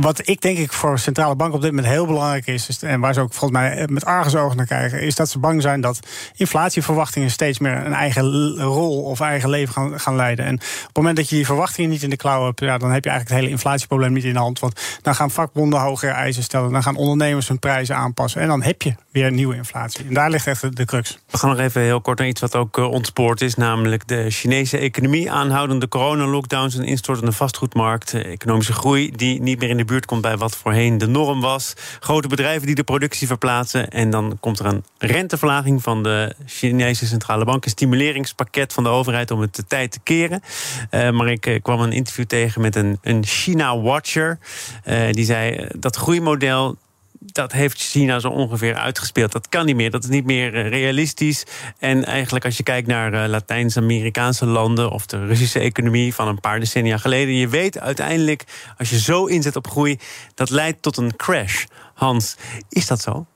wat 0.00 0.28
ik 0.28 0.40
denk 0.40 0.58
ik 0.58 0.72
voor 0.72 0.98
centrale 0.98 1.36
banken 1.36 1.56
op 1.56 1.62
dit 1.62 1.70
moment 1.70 1.92
heel 1.92 2.06
belangrijk 2.06 2.46
is, 2.46 2.82
en 2.82 3.00
waar 3.00 3.14
ze 3.14 3.20
ook 3.20 3.32
volgens 3.32 3.60
mij 3.60 3.86
met 3.90 4.04
argusogen 4.04 4.56
naar 4.56 4.66
kijken, 4.66 5.00
is 5.00 5.14
dat 5.14 5.28
ze 5.28 5.38
bang 5.38 5.62
zijn 5.62 5.80
dat 5.80 6.06
inflatieverwachtingen 6.36 7.30
steeds 7.30 7.58
meer 7.58 7.86
een 7.86 7.92
eigen 7.92 8.54
rol 8.56 9.02
of 9.02 9.20
eigen 9.20 9.50
leven 9.50 9.74
gaan, 9.74 10.00
gaan 10.00 10.16
leiden. 10.16 10.44
En 10.44 10.54
op 10.54 10.60
het 10.60 10.96
moment 10.96 11.16
dat 11.16 11.28
je 11.28 11.36
die 11.36 11.46
verwachtingen 11.46 11.90
niet 11.90 12.02
in 12.02 12.10
de 12.10 12.16
klauw 12.16 12.44
hebt, 12.44 12.60
ja, 12.60 12.78
dan 12.78 12.90
heb 12.90 13.04
je 13.04 13.10
eigenlijk 13.10 13.28
het 13.28 13.38
hele 13.38 13.50
inflatieprobleem 13.50 14.12
niet 14.12 14.24
in 14.24 14.32
de 14.32 14.38
hand. 14.38 14.58
Want 14.58 14.80
dan 15.02 15.14
gaan 15.14 15.30
vakbonden 15.30 15.80
hogere 15.80 16.12
eisen 16.12 16.42
stellen, 16.42 16.72
dan 16.72 16.82
gaan 16.82 16.96
ondernemers 16.96 17.48
hun 17.48 17.58
prijzen 17.58 17.96
aanpassen. 17.96 18.40
En 18.40 18.48
dan 18.48 18.62
heb 18.62 18.82
je 18.82 18.94
weer 19.10 19.32
nieuwe 19.32 19.56
inflatie. 19.56 20.04
En 20.08 20.14
daar 20.14 20.30
ligt 20.30 20.46
echt 20.46 20.76
de 20.76 20.84
crux. 20.84 21.18
We 21.30 21.38
gaan 21.38 21.50
nog 21.50 21.58
even 21.58 21.82
heel 21.82 22.00
kort 22.00 22.18
naar 22.18 22.28
iets 22.28 22.40
wat 22.40 22.56
ook 22.56 22.78
uh, 22.78 22.90
ontspoord 22.90 23.40
is, 23.40 23.54
namelijk 23.54 24.08
de 24.08 24.30
Chinese 24.30 24.78
economie. 24.78 25.30
Aanhoudende 25.30 25.88
coronalockdowns, 25.88 26.74
een 26.74 26.84
instortende 26.84 27.32
vastgoedmarkt, 27.32 28.14
economische 28.14 28.72
groei 28.72 29.10
die 29.10 29.40
niet 29.40 29.58
meer 29.58 29.68
in 29.68 29.76
de 29.76 29.84
buurt 29.84 30.06
komt 30.06 30.22
bij 30.22 30.36
wat 30.36 30.56
voorheen 30.56 30.98
de 30.98 31.06
norm 31.06 31.40
was. 31.40 31.74
Grote 32.00 32.28
bedrijven 32.28 32.66
die 32.66 32.74
de 32.74 32.84
productie 32.84 33.26
verplaatsen. 33.26 33.88
En 33.88 34.10
dan 34.10 34.36
komt 34.40 34.58
er 34.58 34.66
een 34.66 34.84
renteverlaging 34.98 35.82
van 35.82 35.97
de 36.02 36.34
Chinese 36.46 37.06
centrale 37.06 37.44
bank. 37.44 37.64
Een 37.64 37.70
stimuleringspakket 37.70 38.72
van 38.72 38.82
de 38.82 38.88
overheid 38.88 39.30
om 39.30 39.40
het 39.40 39.56
de 39.56 39.66
tijd 39.66 39.92
te 39.92 40.00
keren. 40.02 40.42
Uh, 40.90 41.10
maar 41.10 41.28
ik 41.28 41.46
uh, 41.46 41.62
kwam 41.62 41.80
een 41.80 41.92
interview 41.92 42.24
tegen 42.24 42.60
met 42.60 42.76
een, 42.76 42.98
een 43.02 43.24
China-watcher. 43.24 44.38
Uh, 44.84 45.10
die 45.10 45.24
zei 45.24 45.68
dat 45.78 45.96
groeimodel 45.96 46.76
dat 47.20 47.52
heeft 47.52 47.80
China 47.80 48.18
zo 48.18 48.28
ongeveer 48.28 48.74
uitgespeeld. 48.74 49.32
Dat 49.32 49.48
kan 49.48 49.66
niet 49.66 49.76
meer, 49.76 49.90
dat 49.90 50.04
is 50.04 50.10
niet 50.10 50.24
meer 50.24 50.68
realistisch. 50.68 51.44
En 51.78 52.04
eigenlijk 52.04 52.44
als 52.44 52.56
je 52.56 52.62
kijkt 52.62 52.86
naar 52.86 53.28
Latijns-Amerikaanse 53.28 54.46
landen... 54.46 54.90
of 54.90 55.06
de 55.06 55.26
Russische 55.26 55.58
economie 55.58 56.14
van 56.14 56.28
een 56.28 56.40
paar 56.40 56.60
decennia 56.60 56.98
geleden... 56.98 57.34
je 57.34 57.48
weet 57.48 57.78
uiteindelijk, 57.78 58.44
als 58.78 58.90
je 58.90 58.98
zo 59.00 59.24
inzet 59.24 59.56
op 59.56 59.68
groei... 59.68 59.98
dat 60.34 60.50
leidt 60.50 60.82
tot 60.82 60.96
een 60.96 61.16
crash. 61.16 61.64
Hans, 61.94 62.36
is 62.68 62.86
dat 62.86 63.00
zo? 63.00 63.26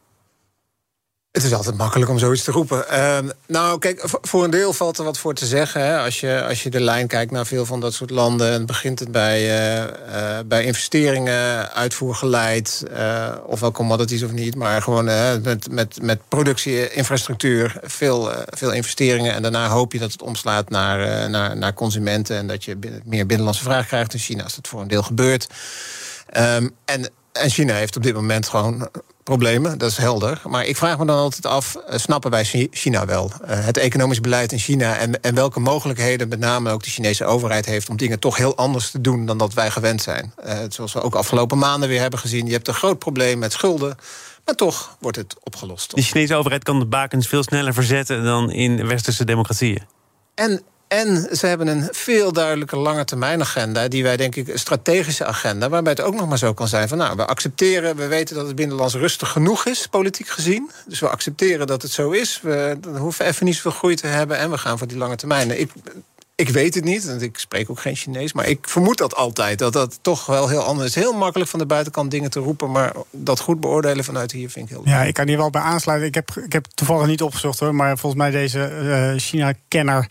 Het 1.33 1.45
is 1.45 1.53
altijd 1.53 1.77
makkelijk 1.77 2.11
om 2.11 2.19
zoiets 2.19 2.45
te 2.45 2.51
roepen. 2.51 2.89
Ehm, 2.89 3.29
nou, 3.47 3.79
kijk, 3.79 4.05
voor 4.07 4.45
een 4.45 4.51
deel 4.51 4.73
valt 4.73 4.99
er 4.99 5.05
wat 5.05 5.19
voor 5.19 5.35
te 5.35 5.47
zeggen. 5.47 5.81
Hè. 5.81 5.99
Als, 5.99 6.21
je, 6.21 6.45
als 6.49 6.63
je 6.63 6.71
de 6.71 6.81
lijn 6.81 7.07
kijkt 7.07 7.33
naar 7.33 7.47
veel 7.47 7.67
van 7.67 7.81
dat 7.81 7.95
soort 7.95 8.11
landen... 8.11 8.53
en 8.53 8.67
begint 8.67 8.99
het 8.99 9.13
bij, 9.13 9.41
uh, 9.41 9.85
uh, 10.09 10.39
bij 10.47 10.65
investeringen, 10.65 11.73
uitvoergeleid... 11.73 12.83
Uh, 12.93 13.29
ofwel 13.47 13.73
commodities 13.73 14.23
of 14.23 14.33
niet, 14.33 14.55
maar 14.55 14.83
gewoon 14.83 15.05
met, 15.05 15.71
met, 15.71 16.03
met 16.03 16.21
productie, 16.29 16.93
infrastructuur... 16.93 17.77
Veel, 17.83 18.31
veel 18.49 18.73
investeringen 18.73 19.35
en 19.35 19.43
daarna 19.43 19.69
hoop 19.69 19.93
je 19.93 19.99
dat 19.99 20.13
het 20.13 20.23
omslaat 20.23 20.69
naar, 20.69 21.31
naar, 21.31 21.57
naar 21.57 21.75
consumenten... 21.75 22.37
en 22.37 22.47
dat 22.47 22.65
je 22.65 22.79
meer 23.05 23.27
binnenlandse 23.27 23.65
vraag 23.65 23.87
krijgt. 23.87 24.13
In 24.13 24.21
China 24.21 24.45
is 24.45 24.55
dat 24.55 24.69
voor 24.69 24.81
een 24.81 24.89
deel 24.89 25.03
gebeurd. 25.03 25.47
Um, 26.37 26.75
en 26.85 27.11
en 27.33 27.51
China 27.51 27.75
heeft 27.75 27.97
op 27.97 28.03
dit 28.03 28.15
moment 28.15 28.49
gewoon 28.49 28.89
problemen, 29.23 29.79
dat 29.79 29.91
is 29.91 29.97
helder. 29.97 30.43
Maar 30.49 30.65
ik 30.65 30.77
vraag 30.77 30.99
me 30.99 31.05
dan 31.05 31.17
altijd 31.17 31.47
af, 31.47 31.77
uh, 31.77 31.97
snappen 31.99 32.31
wij 32.31 32.45
China 32.71 33.07
wel? 33.07 33.31
Uh, 33.43 33.65
het 33.65 33.77
economisch 33.77 34.21
beleid 34.21 34.53
in 34.53 34.59
China 34.59 34.97
en, 34.97 35.23
en 35.23 35.35
welke 35.35 35.61
mogelijkheden 35.61 36.29
met 36.29 36.39
name 36.39 36.71
ook 36.71 36.83
de 36.83 36.91
Chinese 36.91 37.25
overheid 37.25 37.67
heeft... 37.67 37.89
om 37.89 37.97
dingen 37.97 38.19
toch 38.19 38.37
heel 38.37 38.57
anders 38.57 38.91
te 38.91 39.01
doen 39.01 39.27
dan 39.27 39.39
dat 39.39 39.55
wij 39.55 39.71
gewend 39.71 40.03
zijn. 40.03 40.33
Uh, 40.47 40.59
zoals 40.69 40.93
we 40.93 41.03
ook 41.03 41.15
afgelopen 41.15 41.59
maanden 41.59 41.89
weer 41.89 42.01
hebben 42.01 42.19
gezien. 42.19 42.47
Je 42.47 42.53
hebt 42.53 42.69
een 42.69 42.75
groot 42.75 42.99
probleem 42.99 43.39
met 43.39 43.53
schulden. 43.53 43.97
Maar 44.45 44.55
toch 44.55 44.97
wordt 45.01 45.17
het 45.17 45.37
opgelost. 45.43 45.95
De 45.95 46.03
Chinese 46.03 46.35
overheid 46.35 46.65
kan 46.65 46.79
de 46.79 46.87
bakens 46.87 47.29
veel 47.29 47.43
sneller 47.43 47.75
verzetten 47.75 48.25
dan 48.25 48.51
in 48.51 48.87
westerse 48.87 49.25
democratieën. 49.25 49.83
En 50.35 50.63
en 50.93 51.37
ze 51.37 51.47
hebben 51.47 51.67
een 51.67 51.89
veel 51.91 52.33
duidelijker 52.33 52.79
lange 52.79 53.05
termijn 53.05 53.41
agenda, 53.41 53.89
die 53.89 54.03
wij 54.03 54.17
denk 54.17 54.37
ik 54.37 54.49
een 54.49 54.59
strategische 54.59 55.25
agenda, 55.25 55.69
waarbij 55.69 55.93
het 55.93 56.01
ook 56.01 56.15
nog 56.15 56.29
maar 56.29 56.39
zo 56.39 56.55
kan 56.55 56.69
zijn 56.69 56.89
van 56.89 56.99
nou, 56.99 57.17
we 57.17 57.27
accepteren, 57.27 57.97
we 57.97 58.07
weten 58.07 58.37
dat 58.37 58.47
het 58.47 58.57
binnenlands 58.57 58.95
rustig 58.95 59.29
genoeg 59.29 59.67
is, 59.67 59.87
politiek 59.87 60.29
gezien. 60.29 60.71
Dus 60.87 61.01
we 61.01 61.09
accepteren 61.09 61.67
dat 61.67 61.83
het 61.83 61.91
zo 61.91 62.11
is. 62.11 62.41
We 62.43 62.79
hoeven 62.99 63.27
even 63.27 63.47
niet 63.47 63.55
zoveel 63.55 63.71
groei 63.71 63.95
te 63.95 64.07
hebben 64.07 64.39
en 64.39 64.51
we 64.51 64.59
gaan 64.59 64.79
voor 64.79 64.87
die 64.87 64.97
lange 64.97 65.17
termijn. 65.17 65.61
Ik, 65.61 65.71
ik 66.43 66.49
weet 66.49 66.75
het 66.75 66.85
niet, 66.85 67.05
want 67.05 67.23
ik 67.23 67.39
spreek 67.39 67.71
ook 67.71 67.81
geen 67.81 67.97
Chinees. 67.97 68.33
Maar 68.33 68.49
ik 68.49 68.69
vermoed 68.69 68.99
dat 68.99 69.15
altijd, 69.15 69.59
dat 69.59 69.73
dat 69.73 69.99
toch 70.03 70.27
wel 70.27 70.49
heel 70.49 70.63
anders 70.63 70.89
is. 70.89 70.95
Heel 70.95 71.13
makkelijk 71.13 71.51
van 71.51 71.59
de 71.59 71.67
buitenkant 71.67 72.11
dingen 72.11 72.31
te 72.31 72.41
roepen... 72.41 72.71
maar 72.71 72.93
dat 73.11 73.41
goed 73.41 73.61
beoordelen 73.61 74.05
vanuit 74.05 74.33
hier 74.33 74.51
vind 74.51 74.71
ik 74.71 74.77
heel 74.77 74.83
Ja, 74.85 75.03
ik 75.03 75.15
kan 75.15 75.29
hier 75.29 75.37
wel 75.37 75.51
bij 75.51 75.63
aansluiten. 75.63 76.09
Ik 76.09 76.15
heb, 76.15 76.31
ik 76.45 76.53
heb 76.53 76.67
toevallig 76.75 77.07
niet 77.07 77.23
opgezocht 77.23 77.59
hoor... 77.59 77.75
maar 77.75 77.99
volgens 77.99 78.23
mij 78.23 78.31
deze 78.31 78.73
uh, 78.83 79.21
China-kenner 79.21 80.07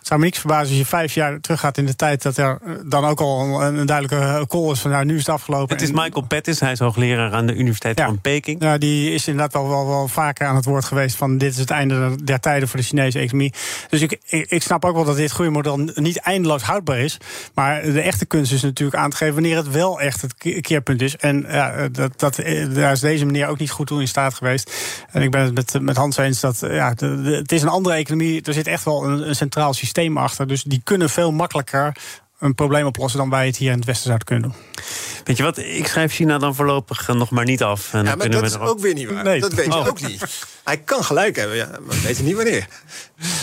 het 0.00 0.08
zou 0.08 0.20
me 0.20 0.26
niks 0.26 0.38
verbazen 0.38 0.68
als 0.68 0.78
je 0.78 0.86
vijf 0.86 1.14
jaar 1.14 1.40
teruggaat 1.40 1.78
in 1.78 1.86
de 1.86 1.96
tijd... 1.96 2.22
dat 2.22 2.36
er 2.36 2.58
eh, 2.64 2.72
dan 2.84 3.04
ook 3.04 3.20
al 3.20 3.62
een, 3.62 3.74
een 3.74 3.86
duidelijke 3.86 4.46
call 4.46 4.70
is 4.70 4.80
van 4.80 4.90
nou, 4.90 5.04
nu 5.04 5.14
is 5.14 5.18
het 5.18 5.28
afgelopen. 5.28 5.76
Het 5.76 5.84
is 5.84 5.92
Michael 5.92 6.26
Pettis, 6.26 6.60
hij 6.60 6.72
is 6.72 6.78
hoogleraar 6.78 7.32
aan 7.32 7.46
de 7.46 7.54
Universiteit 7.54 8.00
van 8.00 8.20
Peking. 8.20 8.62
Ja, 8.62 8.78
die 8.78 9.12
is 9.14 9.26
inderdaad 9.26 9.52
wel, 9.52 9.68
wel, 9.68 9.86
wel 9.86 10.08
vaker 10.08 10.46
aan 10.46 10.56
het 10.56 10.64
woord 10.64 10.84
geweest... 10.84 11.16
van 11.16 11.38
dit 11.38 11.52
is 11.52 11.58
het 11.58 11.70
einde 11.70 12.24
der 12.24 12.40
tijden 12.40 12.68
voor 12.68 12.78
de 12.78 12.84
Chinese 12.84 13.18
economie. 13.18 13.52
Dus 13.88 14.00
ik, 14.00 14.18
ik, 14.26 14.62
snap 14.62 14.84
ook 14.84 14.94
wel 14.94 15.04
dat 15.04 15.16
dit 15.16 15.32
groeimodel 15.70 16.02
niet 16.02 16.18
eindeloos 16.18 16.62
houdbaar 16.62 16.98
is. 16.98 17.16
Maar 17.54 17.82
de 17.82 18.00
echte 18.00 18.26
kunst 18.26 18.52
is 18.52 18.62
natuurlijk 18.62 18.98
aan 18.98 19.10
te 19.10 19.16
geven... 19.16 19.34
wanneer 19.34 19.56
het 19.56 19.70
wel 19.70 20.00
echt 20.00 20.22
het 20.22 20.34
keerpunt 20.60 21.02
is. 21.02 21.16
En 21.16 21.44
ja, 21.48 21.88
dat, 21.88 22.20
dat, 22.20 22.38
eh, 22.38 22.74
daar 22.74 22.92
is 22.92 23.00
deze 23.00 23.24
meneer 23.24 23.46
ook 23.46 23.58
niet 23.58 23.70
goed 23.70 23.86
toe 23.86 24.00
in 24.00 24.08
staat 24.08 24.34
geweest. 24.34 24.72
En 25.10 25.22
ik 25.22 25.30
ben 25.30 25.40
het 25.40 25.54
met, 25.54 25.82
met 25.82 25.96
Hans 25.96 26.16
eens 26.16 26.40
dat 26.40 26.58
ja, 26.60 26.88
het 26.88 27.52
is 27.52 27.62
een 27.62 27.68
andere 27.68 27.94
economie. 27.94 28.42
Er 28.42 28.52
zit 28.52 28.66
echt 28.66 28.84
wel 28.84 29.04
een, 29.04 29.34
centraal 29.34 29.74
systeem 29.74 30.16
achter. 30.16 30.46
Dus 30.46 30.62
die 30.62 30.80
kunnen 30.84 31.10
veel 31.10 31.32
makkelijker 31.32 31.96
een 32.40 32.54
probleem 32.54 32.86
oplossen 32.86 33.20
dan 33.20 33.30
wij 33.30 33.46
het 33.46 33.56
hier 33.56 33.70
in 33.70 33.76
het 33.76 33.86
Westen 33.86 34.06
zouden 34.06 34.26
kunnen 34.26 34.50
doen. 34.50 34.84
Weet 35.24 35.36
je 35.36 35.42
wat, 35.42 35.58
ik 35.58 35.86
schrijf 35.86 36.12
China 36.12 36.38
dan 36.38 36.54
voorlopig 36.54 37.08
nog 37.08 37.30
maar 37.30 37.44
niet 37.44 37.62
af. 37.62 37.94
En 37.94 38.04
ja, 38.04 38.14
maar 38.14 38.30
dat 38.30 38.42
is 38.42 38.58
ook 38.58 38.80
weer 38.80 38.94
niet 38.94 39.10
waar. 39.10 39.24
Nee. 39.24 39.40
Dat 39.40 39.52
weet 39.52 39.64
je 39.64 39.78
oh. 39.78 39.86
ook 39.86 40.00
niet. 40.00 40.46
Hij 40.64 40.76
kan 40.76 41.04
gelijk 41.04 41.36
hebben, 41.36 41.56
ja, 41.56 41.68
maar 41.70 41.96
we 41.96 42.00
weten 42.00 42.24
niet 42.24 42.34
wanneer. 42.34 42.66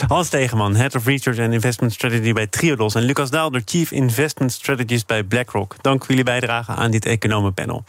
Hans 0.08 0.30
Tegenman, 0.30 0.76
Head 0.76 0.96
of 0.96 1.06
Research 1.06 1.40
and 1.40 1.54
Investment 1.54 1.94
Strategy 1.94 2.34
bij 2.34 2.48
Triodos... 2.48 2.96
en 2.96 3.02
Lucas 3.02 3.30
Daalder, 3.30 3.62
Chief 3.66 3.92
Investment 3.92 4.52
Strategist 4.52 5.08
bij 5.08 5.24
BlackRock. 5.24 5.76
Dank 5.82 6.00
voor 6.00 6.10
jullie 6.10 6.24
bijdrage 6.24 6.72
aan 6.72 6.92
dit 6.92 7.06
economenpanel. 7.06 7.84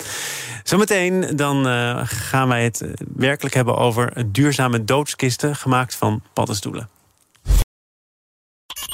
Zometeen 0.62 1.37
dan 1.37 1.66
uh, 1.68 2.01
gaan 2.05 2.49
wij 2.49 2.64
het 2.64 2.85
werkelijk 3.16 3.55
hebben 3.55 3.77
over 3.77 4.12
duurzame 4.27 4.85
doodskisten... 4.85 5.57
gemaakt 5.57 5.94
van 5.94 6.23
paddenstoelen. 6.33 6.88